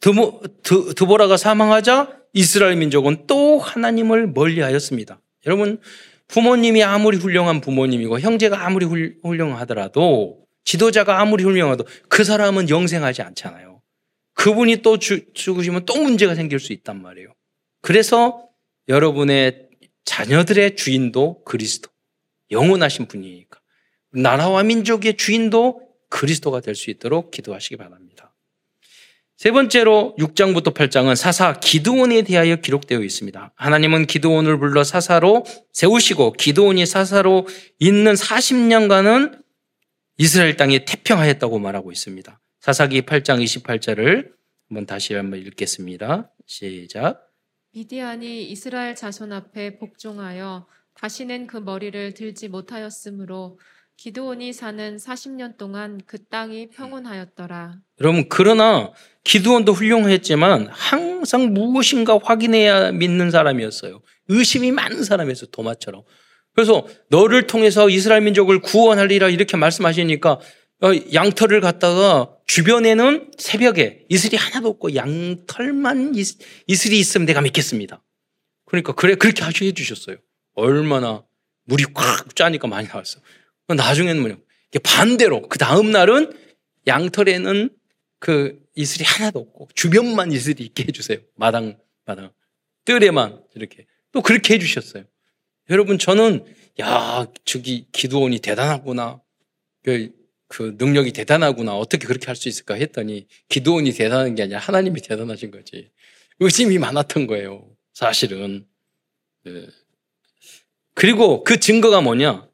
[0.00, 5.20] 드보, 드, 드보라가 사망하자 이스라엘 민족은 또 하나님을 멀리하였습니다.
[5.46, 5.80] 여러분
[6.26, 13.80] 부모님이 아무리 훌륭한 부모님이고 형제가 아무리 훌 륭하더라도 지도자가 아무리 훌륭하도 그 사람은 영생하지 않잖아요.
[14.34, 17.32] 그분이 또 주, 죽으시면 또 문제가 생길 수 있단 말이에요.
[17.80, 18.47] 그래서
[18.88, 19.68] 여러분의
[20.04, 21.90] 자녀들의 주인도 그리스도,
[22.50, 23.60] 영원하신 분이니까.
[24.12, 28.34] 나라와 민족의 주인도 그리스도가 될 수 있도록 기도하시기 바랍니다.
[29.36, 33.52] 세 번째로 6장부터 8장은 사사 기드온에 대하여 기록되어 있습니다.
[33.54, 37.46] 하나님은 기드온을 불러 사사로 세우시고 기드온이 사사로
[37.78, 39.44] 있는 40년간은
[40.16, 42.40] 이스라엘 땅이 태평하였다고 말하고 있습니다.
[42.60, 44.32] 사사기 8장 28절을
[44.68, 46.32] 한번 다시 한번 읽겠습니다.
[46.46, 47.27] 시작.
[47.78, 53.60] 미디안이 이스라엘 자손 앞에 복종하여 다시는 그 머리를 들지 못하였으므로
[53.96, 57.76] 기드온이 사는 40년 동안 그 땅이 평온하였더라.
[58.00, 58.90] 여러분 그러나
[59.22, 64.00] 기드온도 훌륭했지만 항상 무엇인가 확인해야 믿는 사람이었어요.
[64.26, 65.50] 의심이 많은 사람이었어요.
[65.52, 66.02] 도마처럼.
[66.56, 70.40] 그래서 너를 통해서 이스라엘 민족을 구원하리라 이렇게 말씀하시니까
[70.82, 76.14] 어, 양털을 갖다가 주변에는 새벽에 이슬이 하나도 없고 양털만
[76.66, 78.02] 이슬이 있으면 내가 믿겠습니다.
[78.64, 80.16] 그러니까 그래 그렇게 하셔 주셨어요.
[80.54, 81.24] 얼마나
[81.64, 83.20] 물이 꽉 짜니까 많이 나왔어.
[83.68, 84.36] 나중에는 뭐냐
[84.82, 86.32] 반대로 그 다음 날은
[86.86, 87.70] 양털에는
[88.18, 91.18] 그 이슬이 하나도 없고 주변만 이슬이 있게 해주세요.
[91.36, 92.32] 마당 마당
[92.86, 95.04] 뜰에만 이렇게 또 그렇게 해주셨어요.
[95.70, 96.46] 여러분 저는
[96.80, 99.20] 야 저기 기도원이 대단하구나.
[99.84, 100.10] 그,
[100.48, 101.76] 그 능력이 대단하구나.
[101.76, 105.90] 어떻게 그렇게 할 수 있을까 했더니 기도원이 대단한 게 아니라 하나님이 대단하신 거지.
[106.40, 107.68] 의심이 많았던 거예요.
[107.92, 108.66] 사실은.
[109.44, 109.66] 네.
[110.94, 112.48] 그리고 그 증거가 뭐냐?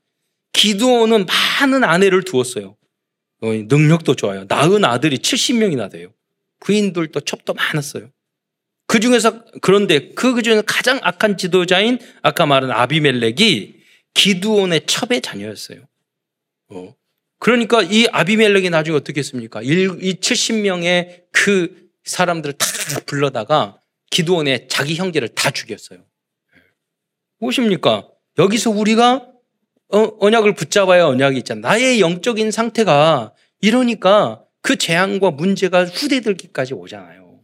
[0.52, 2.76] 기도원은 많은 아내를 두었어요.
[3.40, 4.44] 어, 능력도 좋아요.
[4.48, 6.12] 낳은 아들이 70명이나 돼요.
[6.60, 8.10] 부인들도 첩도 많았어요.
[8.86, 13.74] 그 중에서 그런데 그 중에서 가장 악한 지도자인 아까 말한 아비멜렉이
[14.14, 15.86] 기두온의 첩의 자녀였어요.
[16.68, 16.94] 어.
[17.44, 19.60] 그러니까 이 아비멜렉이 나중에 어떻게 했습니까?
[19.60, 22.66] 이 70명의 그 사람들을 다
[23.04, 26.06] 불러다가 기두온의 자기 형제를 다 죽였어요.
[27.40, 28.08] 무엇입니까?
[28.38, 29.28] 여기서 우리가
[29.92, 31.68] 어, 언약을 붙잡아야 언약이 있잖아.
[31.68, 37.40] 나의 영적인 상태가 이러니까 그 재앙과 문제가 후대들기까지 오잖아요.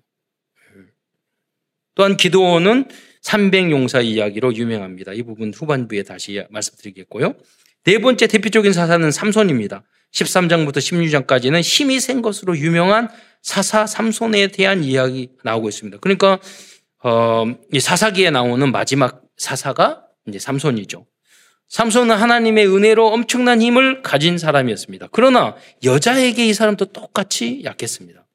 [1.95, 2.89] 또한 기도원은
[3.23, 5.13] 300용사 이야기로 유명합니다.
[5.13, 7.35] 이 부분 후반부에 다시 말씀드리겠고요.
[7.85, 9.83] 네 번째 대표적인 사사는 삼손입니다.
[10.13, 13.09] 13장부터 16장까지는 힘이 센 것으로 유명한
[13.43, 15.99] 사사 삼손에 대한 이야기 나오고 있습니다.
[16.01, 16.39] 그러니까
[17.03, 21.07] 어, 이 사사기에 나오는 마지막 사사가 이제 삼손이죠.
[21.69, 25.09] 삼손은 하나님의 은혜로 엄청난 힘을 가진 사람이었습니다.
[25.13, 28.27] 그러나 여자에게 이 사람도 똑같이 약했습니다.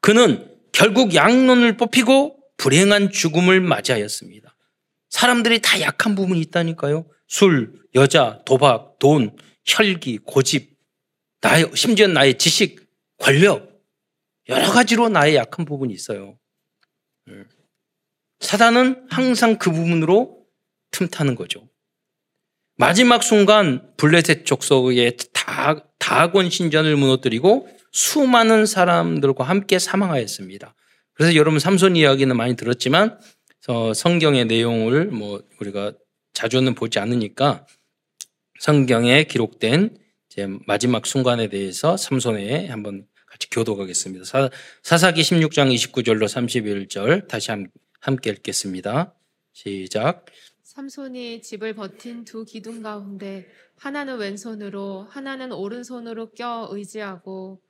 [0.00, 4.56] 그는 결국 양론을 뽑히고 불행한 죽음을 맞이하였습니다.
[5.10, 7.06] 사람들이 다 약한 부분이 있다니까요.
[7.26, 10.74] 술, 여자, 도박, 돈, 혈기, 고집
[11.40, 13.82] 나의 심지어 나의 지식, 권력
[14.48, 16.38] 여러 가지로 나의 약한 부분이 있어요.
[17.30, 17.44] 예.
[18.40, 20.44] 사단은 항상 그 부분으로
[20.90, 21.68] 틈타는 거죠.
[22.76, 30.74] 마지막 순간 블레셋 족속의 다, 다곤 신전을 무너뜨리고 수많은 사람들과 함께 사망하였습니다.
[31.12, 33.18] 그래서 여러분 삼손 이야기는 많이 들었지만
[33.68, 35.92] 어, 성경의 내용을 뭐 우리가
[36.34, 37.66] 자주는 보지 않으니까
[38.60, 39.96] 성경에 기록된
[40.66, 44.24] 마지막 순간에 대해서 삼손에 한번 같이 교도하겠습니다.
[44.24, 44.50] 사,
[44.82, 47.50] 사사기 16장 29절로 31절 다시
[48.00, 49.14] 함께 읽겠습니다.
[49.52, 50.26] 시작.
[50.62, 57.60] 삼손이 집을 버틴 두 기둥 가운데 하나는 왼손으로 하나는 오른손으로 껴 의지하고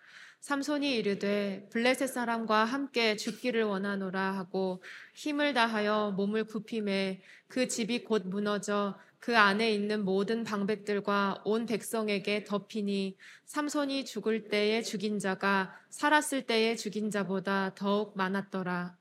[0.40, 4.82] 삼손이 이르되 블레셋 사람과 함께 죽기를 원하노라 하고
[5.14, 12.44] 힘을 다하여 몸을 굽힘에 그 집이 곧 무너져 그 안에 있는 모든 방백들과 온 백성에게
[12.44, 18.98] 덮이니 삼손이 죽을 때에 죽인 자가 살았을 때에 죽인 자보다 더욱 많았더라.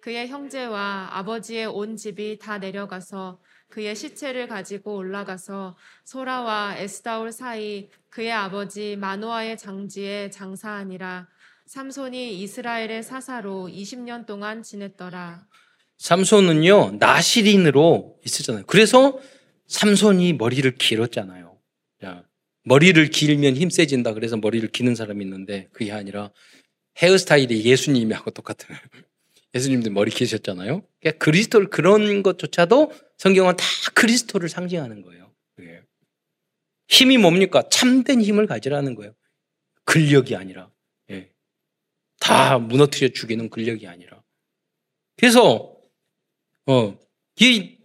[0.00, 8.32] 그의 형제와 아버지의 온 집이 다 내려가서 그의 시체를 가지고 올라가서 소라와 에스다올 사이 그의
[8.32, 11.28] 아버지 마노아의 장지에 장사하니라.
[11.66, 15.46] 삼손이 이스라엘의 사사로 20년 동안 지냈더라.
[15.98, 18.64] 삼손은요 나시린으로 있었잖아요.
[18.66, 19.18] 그래서
[19.66, 21.58] 삼손이 머리를 길었잖아요.
[22.04, 22.22] 야,
[22.62, 24.14] 머리를 길면 힘 세진다.
[24.14, 26.30] 그래서 머리를 기는 사람이 있는데 그게 아니라
[26.98, 28.78] 헤어스타일이 예수님하고 똑같아요.
[29.54, 30.82] 예수님도 머리 기셨잖아요.
[31.00, 33.64] 그러니까 그리스도를 그런 것조차도 성경은 다
[33.94, 35.32] 그리스도를 상징하는 거예요.
[36.88, 37.64] 힘이 뭡니까?
[37.68, 39.12] 참된 힘을 가지라는 거예요.
[39.84, 40.70] 근력이 아니라.
[42.26, 42.28] 예.
[42.28, 44.22] 다 무너뜨려 죽이는 근력이 아니라.
[45.16, 45.76] 그래서,
[46.66, 46.98] 어,
[47.40, 47.76] 이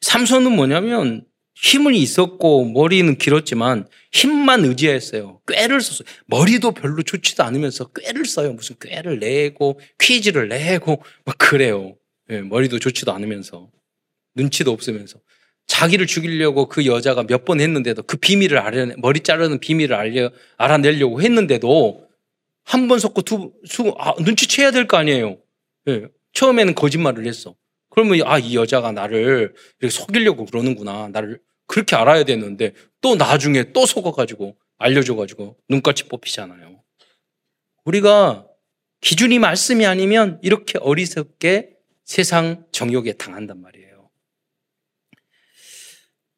[0.00, 5.40] 삼손은 뭐냐면 힘은 있었고 머리는 길었지만 힘만 의지했어요.
[5.46, 6.06] 꾀를 썼어요.
[6.26, 8.52] 머리도 별로 좋지도 않으면서 꾀를 써요.
[8.54, 11.96] 무슨 꾀를 내고 퀴즈를 내고 막 그래요.
[12.30, 13.70] 예, 머리도 좋지도 않으면서
[14.34, 15.20] 눈치도 없으면서
[15.66, 21.22] 자기를 죽이려고 그 여자가 몇 번 했는데도 그 비밀을 알아 머리 자르는 비밀을 알려 알아내려고
[21.22, 22.08] 했는데도
[22.64, 25.38] 한 번 속고 두 수, 아, 눈치채야 될 거 아니에요.
[25.88, 27.54] 예, 처음에는 거짓말을 했어.
[27.90, 31.08] 그러면 아 이 여자가 나를 이렇게 속이려고 그러는구나.
[31.08, 36.82] 나를 그렇게 알아야 되는데 또 나중에 또 속아가지고 알려줘가지고 눈까지 뽑히잖아요.
[37.84, 38.46] 우리가
[39.00, 41.70] 기준이 말씀이 아니면 이렇게 어리석게
[42.04, 44.10] 세상 정욕에 당한단 말이에요.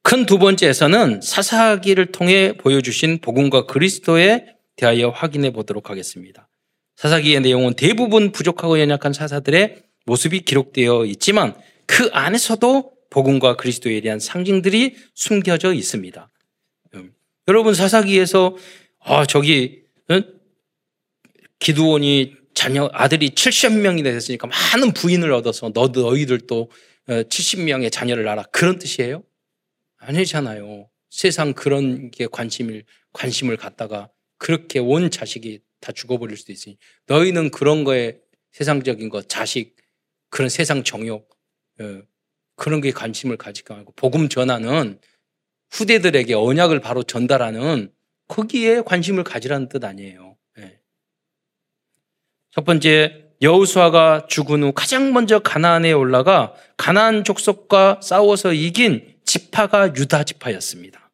[0.03, 6.49] 큰 두 번째에서는 사사기를 통해 보여주신 복음과 그리스도에 대하여 확인해 보도록 하겠습니다.
[6.97, 11.55] 사사기의 내용은 대부분 부족하고 연약한 사사들의 모습이 기록되어 있지만
[11.87, 16.31] 그 안에서도 복음과 그리스도에 대한 상징들이 숨겨져 있습니다.
[16.95, 17.13] 음,
[17.49, 18.57] 여러분 사사기에서
[19.01, 19.85] 아 저기
[21.59, 26.71] 기두원이 자녀 아들이 70명이 됐으니까 많은 부인을 얻어서 너 너희들도
[27.09, 29.23] 70명의 어, 자녀를 낳아 그런 뜻이에요?
[29.99, 30.89] 아니잖아요.
[31.11, 34.09] 세상 그런 게 관심을 관심을 갖다가
[34.45, 36.77] 그렇게 온 자식이 다 죽어버릴 수도 있으니
[37.07, 38.19] 너희는 그런 거에
[38.53, 39.75] 세상적인 것 자식
[40.29, 41.31] 그런 세상 정욕
[41.81, 42.03] 어,
[42.55, 45.01] 그런 게 관심을 가지지 말고 복음 전하는
[45.71, 47.91] 후대들에게 언약을 바로 전달하는
[48.29, 50.37] 거기에 관심을 가지라는 뜻 아니에요.
[50.59, 50.79] 네.
[52.51, 60.25] 첫 번째 여우수아가 죽은 후 가장 먼저 가나안에 올라가 가나안 족속과 싸워서 이긴 지파가 유다
[60.25, 61.11] 지파였습니다.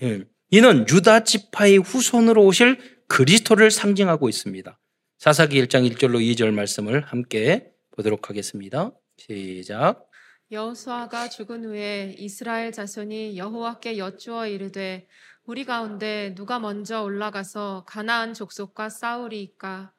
[0.00, 0.24] 네.
[0.50, 4.78] 이는 유다 지파의 후손으로 오실 그리스도를 상징하고 있습니다.
[5.18, 8.92] 사사기 1장 1절로 2절 말씀을 함께 보도록 하겠습니다.
[9.18, 10.08] 시작.
[10.50, 15.06] 여호수아가 죽은 후에 이스라엘 자손이 여호와께 여쭈어 이르되
[15.44, 19.92] 우리 가운데 누가 먼저 올라가서 가나안 족속과 싸우리이까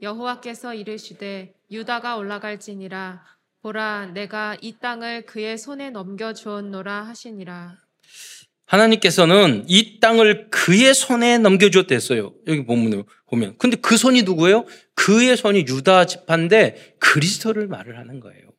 [0.00, 3.26] 여호와께서 이르시되 유다가 올라갈지니라
[3.60, 7.81] 보라 내가 이 땅을 그의 손에 넘겨 주었노라 하시니라
[8.66, 12.32] 하나님께서는 이 땅을 그의 손에 넘겨 주었댔어요.
[12.46, 13.56] 여기 본문을 보면.
[13.58, 14.64] 근데 그 손이 누구예요?
[14.94, 18.52] 그의 손이 유다 지파인데 그리스도를 말을 하는 거예요.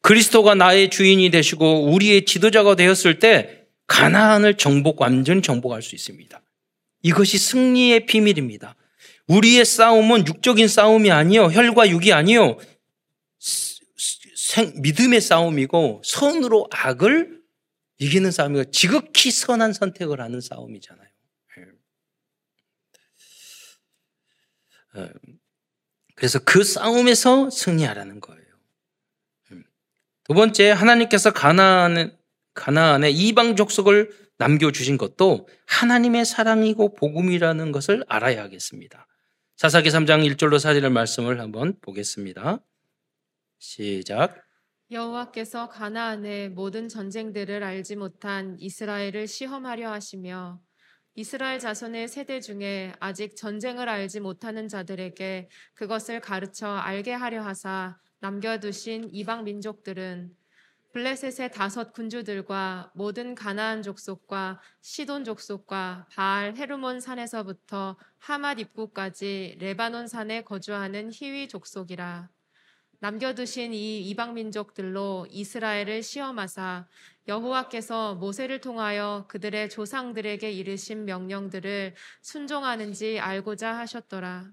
[0.00, 6.42] 그리스도가 나의 주인이 되시고 우리의 지도자가 되었을 때 가나안을 정복 완전히 정복할 수 있습니다.
[7.02, 8.74] 이것이 승리의 비밀입니다.
[9.28, 12.58] 우리의 싸움은 육적인 싸움이 아니요 혈과 육이 아니요
[14.74, 17.41] 믿음의 싸움이고 선으로 악을
[18.02, 21.08] 이기는 싸움이고 지극히 선한 선택을 하는 싸움이잖아요.
[24.96, 25.08] 예.
[26.16, 28.42] 그래서 그 싸움에서 승리하라는 거예요.
[30.24, 32.16] 두 번째 하나님께서 가나안
[32.54, 39.06] 가나안의 이방 족속을 남겨 주신 것도 하나님의 사랑이고 복음이라는 것을 알아야 하겠습니다.
[39.56, 42.58] 사사기 3장 1절로 4절의 말씀을 한번 보겠습니다.
[43.58, 44.51] 시작.
[44.92, 50.60] 여호와께서 가나안의 모든 전쟁들을 알지 못한 이스라엘을 시험하려 하시며
[51.14, 59.08] 이스라엘 자손의 세대 중에 아직 전쟁을 알지 못하는 자들에게 그것을 가르쳐 알게 하려 하사 남겨두신
[59.12, 60.36] 이방 민족들은
[60.92, 70.42] 블레셋의 다섯 군주들과 모든 가나안 족속과 시돈 족속과 바알 헤르몬 산에서부터 하맛 입구까지 레바논 산에
[70.42, 72.28] 거주하는 히위 족속이라.
[73.02, 76.86] 남겨두신 이 이방 민족들로 이스라엘을 시험하사
[77.26, 84.52] 여호와께서 모세를 통하여 그들의 조상들에게 이르신 명령들을 순종하는지 알고자 하셨더라.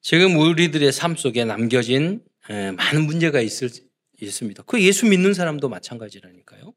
[0.00, 3.68] 지금 우리들의 삶 속에 남겨진 많은 문제가 있을,
[4.18, 4.62] 있습니다.
[4.62, 6.72] 그 예수 믿는 사람도 마찬가지라니까요.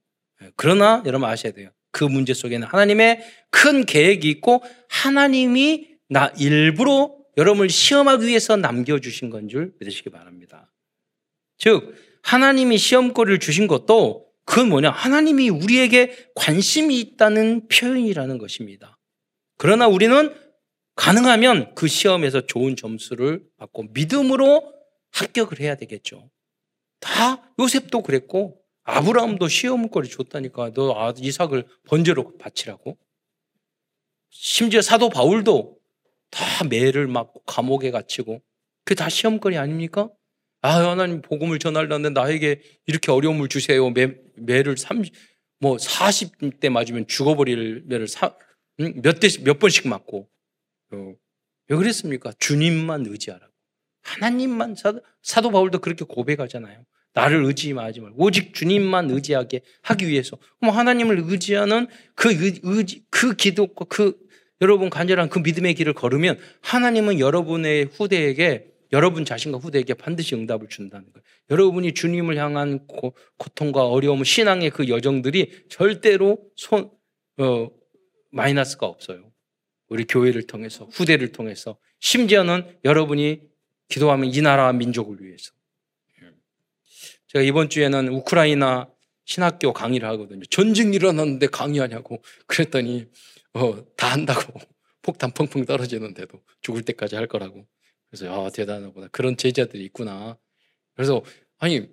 [0.58, 1.70] 그러나 여러분 아셔야 돼요.
[1.92, 9.48] 그 문제 속에는 하나님의 큰 계획이 있고 하나님이 나 일부러 여러분을 시험하기 위해서 남겨주신 건
[9.48, 10.72] 줄 믿으시기 바랍니다.
[11.58, 14.92] 즉, 하나님이 시험거리를 주신 것도 그건 뭐냐?
[14.92, 18.98] 하나님이 우리에게 관심이 있다는 표현이라는 것입니다.
[19.58, 20.36] 그러나 우리는
[20.96, 24.74] 가능하면 그 시험에서 좋은 점수를 받고 믿음으로
[25.12, 26.30] 합격을 해야 되겠죠.
[27.00, 32.98] 다 요셉도 그랬고 아브라함도 시험거리 줬다니까 너 아, 이삭을 번제로 바치라고.
[34.30, 35.75] 심지어 사도 바울도
[36.36, 38.42] 다 매를 맞고 감옥에 갇히고
[38.84, 40.10] 그게 다 시험거리 아닙니까?
[40.62, 43.90] 아 하나님 복음을 전하려는데 나에게 이렇게 어려움을 주세요.
[43.90, 45.14] 매, 매를 30,
[45.60, 48.06] 뭐 40대 맞으면 죽어버릴 매를?
[49.02, 50.28] 몇 대씩 몇 번씩 맞고
[50.92, 51.14] 어,
[51.70, 52.34] 왜 그랬습니까?
[52.38, 53.54] 주님만 의지하라고.
[54.02, 56.84] 하나님만 사도, 사도 바울도 그렇게 고백하잖아요.
[57.14, 62.30] 나를 의지하지 말고 오직 주님만 의지하게 하기 위해서 그럼 하나님을 의지하는 그
[62.62, 64.25] 의지 그 기도과 그
[64.62, 71.12] 여러분 간절한 그 믿음의 길을 걸으면 하나님은 여러분의 후대에게 여러분 자신과 후대에게 반드시 응답을 준다는
[71.12, 71.24] 거예요.
[71.50, 73.14] 여러분이 주님을 향한 고,
[73.54, 76.92] 통과 어려움, 신앙의 그 여정들이 절대로 손,
[77.38, 77.70] 어,
[78.32, 79.32] 마이너스가 없어요.
[79.90, 83.42] 우리 교회를 통해서, 후대를 통해서, 심지어는 여러분이
[83.90, 85.52] 기도하면 이 나라와 민족을 위해서.
[87.28, 88.90] 제가 이번 주에는 우크라이나
[89.26, 90.46] 신학교 강의를 하거든요.
[90.50, 93.08] 전쟁 일어났는데 강의하냐고 그랬더니
[93.56, 94.60] 어, 다 한다고
[95.02, 97.66] 폭탄 펑펑 떨어지는데도 죽을 때까지 할 거라고.
[98.10, 100.38] 그래서 아 대단하구나 그런 제자들이 있구나.
[100.94, 101.24] 그래서
[101.58, 101.88] 아니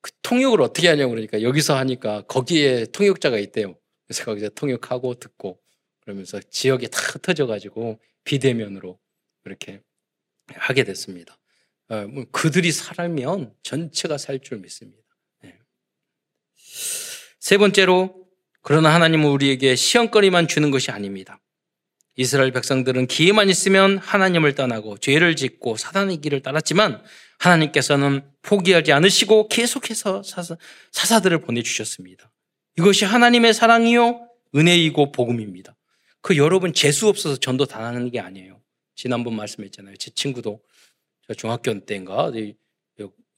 [0.00, 3.78] 그 통역을 어떻게 하냐고 그러니까 여기서 하니까 거기에 통역자가 있대요.
[4.06, 5.60] 그래서 거기서 통역하고 듣고
[6.00, 8.98] 그러면서 지역이 다 흩어져가지고 비대면으로
[9.44, 9.82] 이렇게
[10.48, 11.38] 하게 됐습니다.
[11.88, 15.02] 어, 뭐 그들이 살면 전체가 살 줄 믿습니다.
[15.42, 15.58] 네.
[17.40, 18.19] 세 번째로
[18.62, 21.40] 그러나 하나님은 우리에게 시험거리만 주는 것이 아닙니다.
[22.16, 27.02] 이스라엘 백성들은 기회만 있으면 하나님을 떠나고 죄를 짓고 사단의 길을 따랐지만
[27.38, 30.56] 하나님께서는 포기하지 않으시고 계속해서 사사,
[30.92, 32.30] 사사들을 보내주셨습니다.
[32.78, 35.76] 이것이 하나님의 사랑이요 은혜이고 복음입니다.
[36.20, 38.60] 그 여러분 재수 없어서 전도 당하는 게 아니에요.
[38.94, 39.96] 지난번 말씀했잖아요.
[39.96, 40.60] 제 친구도
[41.38, 42.30] 중학교 때인가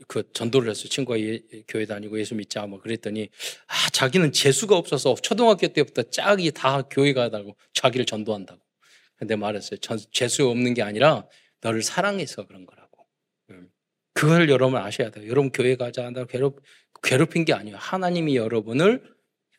[0.09, 0.89] 그 전도를 했어요.
[0.89, 3.29] 친구가 예, 교회 다니고 예수 믿자 뭐 그랬더니
[3.67, 8.61] 아 자기는 재수가 없어서 초등학교 때부터 짝이 다 교회 가다고 자기를 전도한다고.
[9.17, 9.79] 근데 말했어요.
[10.11, 11.27] 재수 없는 게 아니라
[11.61, 13.07] 너를 사랑해서 그런 거라고.
[13.51, 13.69] 음.
[14.15, 15.29] 그걸 여러분 아셔야 돼요.
[15.29, 16.61] 여러분 교회 가자 한다 괴롭
[17.03, 17.77] 괴롭힌 게 아니에요.
[17.77, 19.03] 하나님이 여러분을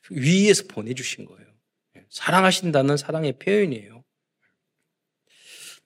[0.09, 1.47] 위에서 보내주신 거예요.
[1.97, 2.05] 예.
[2.09, 4.03] 사랑하신다는 사랑의 표현이에요.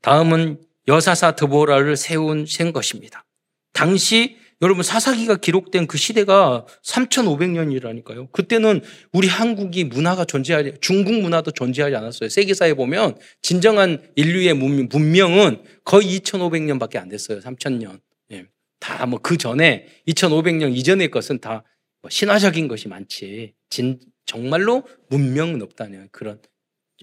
[0.02, 3.26] 다음은 여사사 드보라를 세운 센 것입니다.
[3.74, 8.32] 당시 여러분 사사기가 기록된 그 시대가 3,500년이라니까요.
[8.32, 8.82] 그때는
[9.14, 12.30] 우리 한국이 문화가 존재하지 중국 문화도 존재하지 않았어요.
[12.30, 17.40] 세계사에 보면 진정한 인류의 문명은 거의 2,500년밖에 안 됐어요.
[17.40, 18.00] 3,000년.
[18.32, 18.46] 예.
[18.80, 21.62] 다뭐 그 전에 2,500년 이전의 것은 다뭐
[22.10, 23.54] 신화적인 것이 많지.
[23.70, 26.42] 진 정말로 문명은 없다는 그런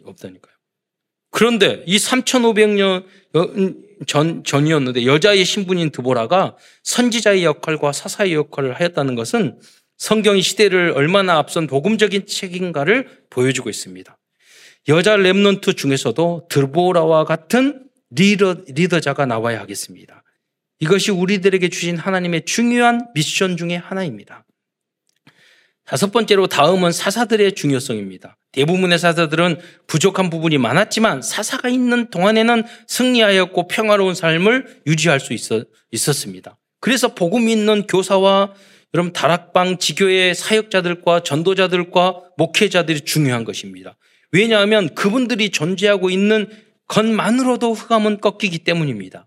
[0.03, 0.55] 없다니까요.
[1.31, 3.05] 그런데 이 3,500년
[4.07, 9.59] 전, 전이었는데 여자의 신분인 드보라가 선지자의 역할과 사사의 역할을 하였다는 것은
[9.97, 14.18] 성경이 시대를 얼마나 앞선 복음적인 책인가를 보여주고 있습니다.
[14.88, 20.22] 여자 remnant 중에서도 드보라와 같은 리더, 리더자가 나와야 하겠습니다.
[20.80, 24.45] 이것이 우리들에게 주신 하나님의 중요한 미션 중의 하나입니다.
[25.84, 28.36] 다섯 번째로 다음은 사사들의 중요성입니다.
[28.55, 35.67] 대부분의 사사들은 부족한 부분이 많았지만 사사가 있는 동안에는 승리하였고 평화로운 삶을 유지할 수 있었,
[36.15, 38.55] 습니다 그래서 복음 있는 교사와
[38.95, 43.97] 여러분 다락방 지교의 사역자들과 전도자들과 목회자들이 중요한 것입니다.
[44.31, 46.49] 왜냐하면 그분들이 존재하고 있는
[46.87, 49.27] 것만으로도 흑암은 꺾이기 때문입니다.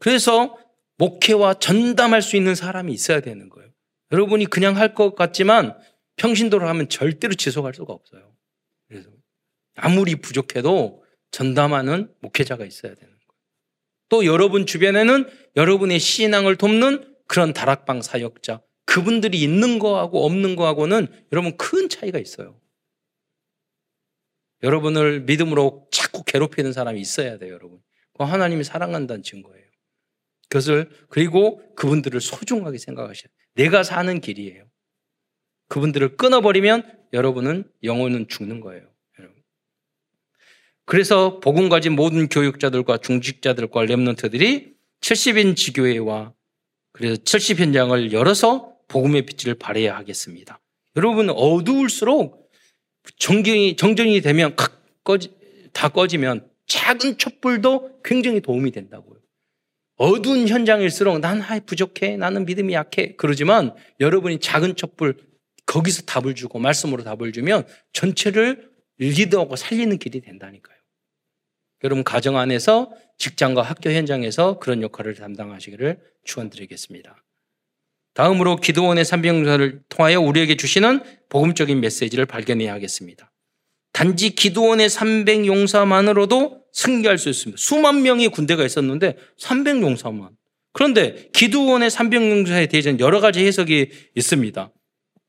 [0.00, 0.56] 그래서
[0.98, 3.68] 목회와 전담할 수 있는 사람이 있어야 되는 거예요.
[4.10, 5.76] 여러분이 그냥 할 것 같지만
[6.16, 8.31] 평신도를 하면 절대로 지속할 수가 없어요.
[9.74, 13.22] 아무리 부족해도 전담하는 목회자가 있어야 되는 거예요.
[14.08, 21.56] 또 여러분 주변에는 여러분의 신앙을 돕는 그런 다락방 사역자, 그분들이 있는 거하고 없는 거하고는 여러분
[21.56, 22.60] 큰 차이가 있어요.
[24.62, 27.80] 여러분을 믿음으로 자꾸 괴롭히는 사람이 있어야 돼요, 여러분.
[28.16, 29.66] 그 하나님이 사랑한다는 증거예요.
[30.48, 33.30] 그것을 그리고 그분들을 소중하게 생각하셔야 돼요.
[33.54, 34.68] 내가 사는 길이에요.
[35.68, 38.91] 그분들을 끊어버리면 여러분은 영혼은 죽는 거예요.
[40.84, 46.32] 그래서 복음 가진 모든 교육자들과 중직자들과 렘넌트들이 70인 지 교회와
[46.92, 50.60] 그래서 70 현장을 열어서 복음의 빛을 발해야 하겠습니다.
[50.96, 52.50] 여러분 어두울수록
[53.18, 54.54] 정경이 정전이 되면
[55.04, 55.30] 꺼지,
[55.72, 59.18] 다 꺼지면 작은 촛불도 굉장히 도움이 된다고요.
[59.96, 63.14] 어두운 현장일수록 난 하이 부족해, 나는 믿음이 약해.
[63.16, 65.16] 그러지만 여러분이 작은 촛불
[65.66, 70.76] 거기서 답을 주고 말씀으로 답을 주면 전체를 리드하고 살리는 길이 된다니까요.
[71.84, 77.16] 여러분 가정 안에서 직장과 학교 현장에서 그런 역할을 담당하시기를 축원드리겠습니다.
[78.14, 83.32] 다음으로 기도원의 삼병사를 통하여 우리에게 주시는 복음적인 메시지를 발견해야 하겠습니다.
[83.92, 87.58] 단지 기도원의 300 용사만으로도 승리할 수 있습니다.
[87.58, 90.30] 수만 명의 군대가 있었는데 300 용사만.
[90.72, 94.72] 그런데 기도원의 300 용사에 대해서는 여러 가지 해석이 있습니다.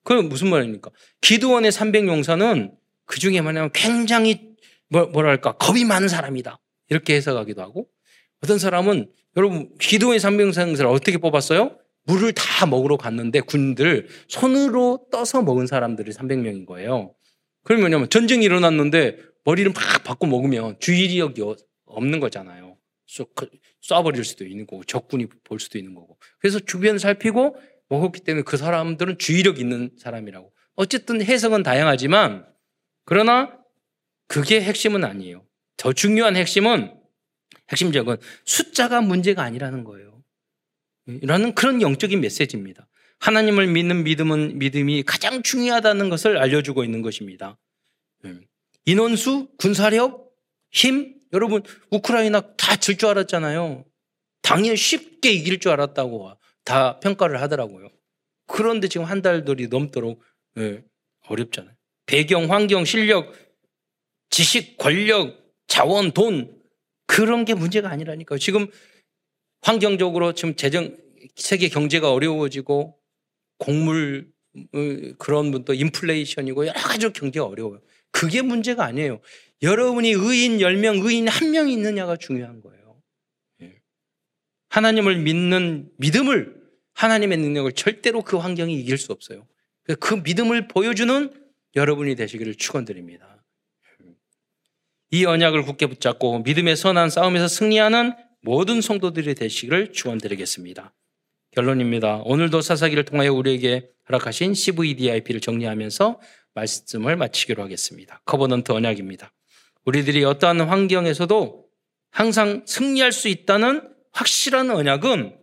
[0.04, 0.92] 그 무슨 말입니까?
[1.22, 2.72] 기도원의 300 용사는
[3.06, 4.54] 그 중에 뭐냐면 굉장히
[4.90, 6.60] 뭐, 뭐랄까 겁이 많은 사람이다.
[6.90, 7.88] 이렇게 해석하기도 하고
[8.44, 11.78] 어떤 사람은 여러분 기도원의 300용사를 어떻게 뽑았어요?
[12.06, 17.16] 물을 다 먹으러 갔는데 군들 손으로 떠서 먹은 사람들이 300명인 거예요.
[17.64, 21.42] 그러면 뭐냐면 전쟁이 일어났는데 머리를 막 받고 먹으면 주의력이
[21.86, 22.78] 없는 거잖아요.
[23.36, 23.48] 그
[23.82, 26.18] 쏴버릴 수도 있는 거고 적군이 볼 수도 있는 거고.
[26.40, 27.56] 그래서 주변 살피고
[27.90, 30.52] 먹었기 때문에 그 사람들은 주의력 있는 사람이라고.
[30.76, 32.46] 어쨌든 해석은 다양하지만
[33.06, 33.58] 그러나
[34.28, 35.46] 그게 핵심은 아니에요.
[35.78, 36.94] 더 중요한 핵심은
[37.70, 40.24] 핵심적은 숫자가 문제가 아니라는 거예요.
[41.24, 42.88] 라는 그런 영적인 메시지입니다.
[43.20, 47.58] 하나님을 믿는 믿음은 믿음이 가장 중요하다는 것을 알려주고 있는 것입니다.
[48.26, 48.46] 음.
[48.86, 50.32] 인원수, 군사력,
[50.72, 53.86] 힘, 여러분 우크라이나 다 질 줄 알았잖아요.
[54.42, 56.34] 당연히 쉽게 이길 줄 알았다고
[56.66, 57.90] 다 평가를 하더라고요.
[58.48, 60.22] 그런데 지금 한 달들이 넘도록
[60.56, 60.84] 네,
[61.28, 61.74] 어렵잖아요.
[62.06, 63.34] 배경, 환경, 실력,
[64.30, 66.62] 지식, 권력, 자원, 돈
[67.06, 68.40] 그런 게 문제가 아니라니까요.
[68.40, 68.68] 지금
[69.62, 70.96] 환경적으로 지금 재정
[71.36, 72.98] 세계 경제가 어려워지고
[73.58, 77.82] 곡물 어, 그런 분도 인플레이션이고 여러 가지 경제가 어려워요.
[78.12, 79.22] 그게 문제가 아니에요.
[79.62, 83.02] 여러분이 의인 10명, 의인 1명이 있느냐가 중요한 거예요.
[83.62, 83.82] 예.
[84.70, 86.62] 하나님을 믿는 믿음을
[86.94, 89.48] 하나님의 능력을 절대로 그 환경이 이길 수 없어요.
[90.00, 91.43] 그 믿음을 보여주는
[91.76, 93.44] 여러분이 되시기를 축원드립니다.
[95.12, 100.94] 이 언약을 굳게 붙잡고 믿음의 선한 싸움에서 승리하는 모든 성도들이 되시기를 축원드리겠습니다.
[101.52, 102.22] 결론입니다.
[102.26, 106.20] 오늘도 사사기를 통하여 우리에게 허락하신 CVDIP를 정리하면서
[106.56, 108.22] 말씀을 마치기로 하겠습니다.
[108.26, 109.32] covenant 언약입니다.
[109.86, 111.66] 우리들이 어떠한 환경에서도
[112.10, 115.38] 항상 승리할 수 있다는 확실한 언약은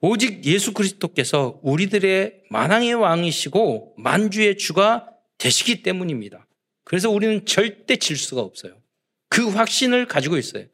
[0.00, 6.46] 오직 예수 그리스도께서 우리들의 만왕의 왕이시고 만주의 주가 되시기 때문입니다.
[6.84, 8.80] 그래서 우리는 절대 질 수가 없어요.
[9.28, 10.66] 그 확신을 가지고 있어요.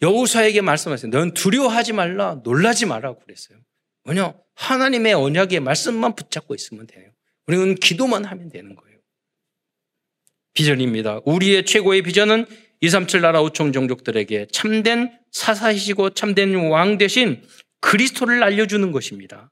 [0.00, 1.10] 여호수아에게 말씀하세요.
[1.10, 3.58] 넌 두려워하지 말라, 놀라지 말라고 그랬어요.
[4.04, 4.34] 뭐냐?
[4.54, 7.10] 하나님의 언약의 말씀만 붙잡고 있으면 돼요.
[7.46, 8.98] 우리는 기도만 하면 되는 거예요.
[10.54, 11.20] 비전입니다.
[11.24, 12.46] 우리의 최고의 비전은
[12.80, 17.42] 237 나라 5총 종족들에게 참된 사사이시고 참된 왕 대신
[17.80, 19.50] 그리스도를 알려주는 것입니다.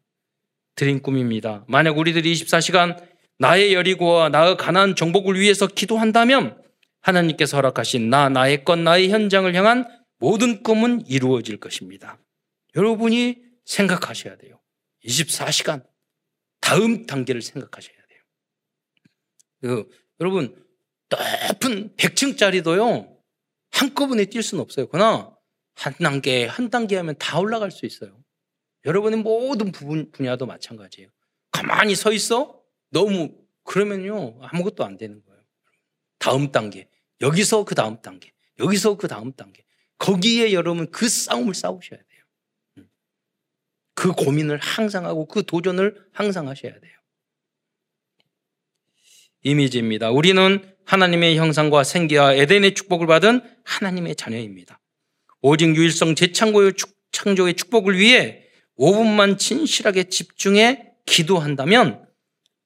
[0.75, 1.65] 드린 꿈입니다.
[1.69, 6.63] 만약 우리들이 24시간 나의 여리고와 나의 가난 정복을 위해서 기도한다면
[7.01, 9.87] 하나님께서 허락하신 나, 나의 것, 나의 현장을 향한
[10.19, 12.19] 모든 꿈은 이루어질 것입니다.
[12.75, 14.61] 여러분이 생각하셔야 돼요.
[15.05, 15.85] 24시간
[16.61, 18.23] 다음 단계를 생각하셔야 돼요.
[19.61, 19.89] 그,
[20.21, 20.65] 여러분
[21.09, 23.17] 높은 100층짜리도요
[23.71, 24.89] 한꺼번에 뛸 수는 없어요.
[24.89, 25.37] 그러나
[25.75, 28.19] 한 단계 한 단계 하면 다 올라갈 수 있어요.
[28.85, 31.11] 여러분의 모든 부분 분야도 마찬가지예요.
[31.51, 32.61] 가만히 서 있어
[32.97, 33.31] 너무
[33.65, 35.43] 그러면요 아무것도 안 되는 거예요.
[36.19, 36.89] 다음 단계
[37.21, 39.65] 여기서 그 다음 단계 여기서 그 다음 단계
[39.99, 42.87] 거기에 여러분 그 싸움을 싸우셔야 돼요.
[43.95, 46.93] 그그 고민을 항상 하고 그 도전을 항상 하셔야 돼요.
[49.43, 50.11] 이미지입니다.
[50.11, 54.81] 우리는 하나님의 형상과 생기와 에덴의 축복을 받은 하나님의 자녀입니다.
[55.43, 56.73] 오직 유일성 재창조의
[57.13, 58.45] 창조의 축복을 위해
[58.79, 62.06] 5분만 진실하게 집중해 기도한다면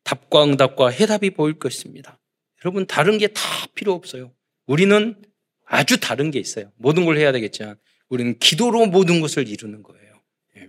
[0.04, 2.18] 답과 응답과 해답이 보일 것입니다.
[2.64, 3.42] 여러분 다른 게 다
[3.74, 4.32] 필요 없어요.
[4.66, 5.20] 우리는
[5.66, 6.72] 아주 다른 게 있어요.
[6.76, 7.76] 모든 걸 해야 되겠지만
[8.08, 10.20] 우리는 기도로 모든 것을 이루는 거예요.
[10.56, 10.66] 예.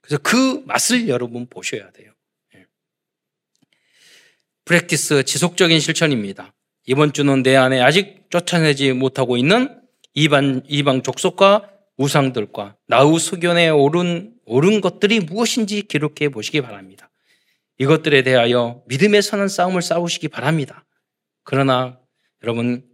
[0.00, 2.12] 그래서 그 맛을 여러분 보셔야 돼요.
[2.54, 2.66] 예.
[4.64, 6.54] 프랙티스 지속적인 실천입니다.
[6.86, 9.80] 이번 주는 내 안에 아직 쫓아내지 못하고 있는
[10.14, 17.10] 이방, 이방 족속과 우상들과 나우 수견에 오른, 오른 것들이 무엇인지 기록해 보시기 바랍니다.
[17.78, 20.84] 이것들에 대하여 믿음에 서는 싸움을 싸우시기 바랍니다.
[21.44, 21.98] 그러나
[22.42, 22.86] 여러분,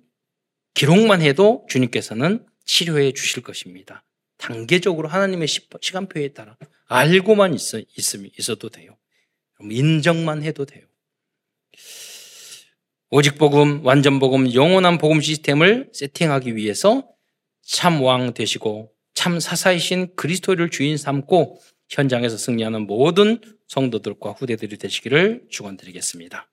[0.75, 4.05] 기록만 해도 주님께서는 치료해 주실 것입니다.
[4.37, 6.57] 단계적으로 하나님의 시간표에 따라
[6.87, 7.81] 알고만 있어,
[8.39, 8.97] 있어도 돼요.
[9.61, 10.87] 인정만 해도 돼요.
[13.11, 17.09] 오직 복음, 완전 복음, 영원한 복음 시스템을 세팅하기 위해서
[17.63, 26.49] 참 왕 되시고 참 사사이신 그리스도를 주인 삼고 현장에서 승리하는 모든 성도들과 후대들이 되시기를 축원드리겠습니다.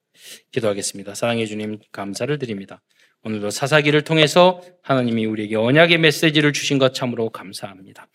[0.51, 1.16] 기도하겠습니다.
[1.16, 2.82] 사랑해 주님 감사를 드립니다.
[3.24, 8.07] 오늘도 사사기를 통해서 하나님이 우리에게 언약의 메시지를 주신 것 참으로 감사합니다.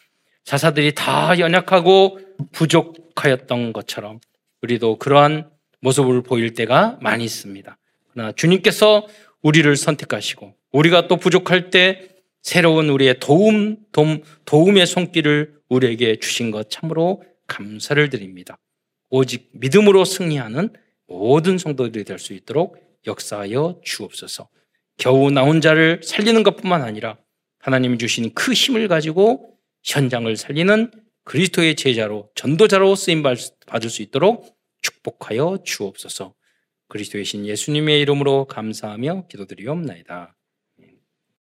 [0.45, 2.21] 사사들이 다 연약하고
[2.53, 4.21] 부족하였던 것처럼
[4.63, 7.77] 우리도 그러한 모습을 보일 때가 많이 있습니다.
[8.13, 9.07] 그러나 주님께서
[9.43, 12.09] 우리를 선택하시고 우리가 또 부족할 때
[12.43, 18.59] 새로운 우리의 도움, 도움, 도움의 손길을 우리에게 주신 것 참으로 감사를 드립니다.
[19.11, 20.73] 오직 믿음으로 승리하는
[21.07, 24.49] 모든 성도들이 될 수 있도록 역사하여 주옵소서.
[24.97, 27.19] 겨우 나온 자를 살리는 것뿐만 아니라
[27.59, 30.91] 하나님이 주신 그 힘을 가지고 현장을 살리는
[31.25, 36.35] 그리스도의 제자로 전도자로 쓰임 받을 수 있도록 축복하여 주옵소서.
[36.89, 40.37] 그리스도의 신 예수님의 이름으로 감사하며 기도드리옵나이다.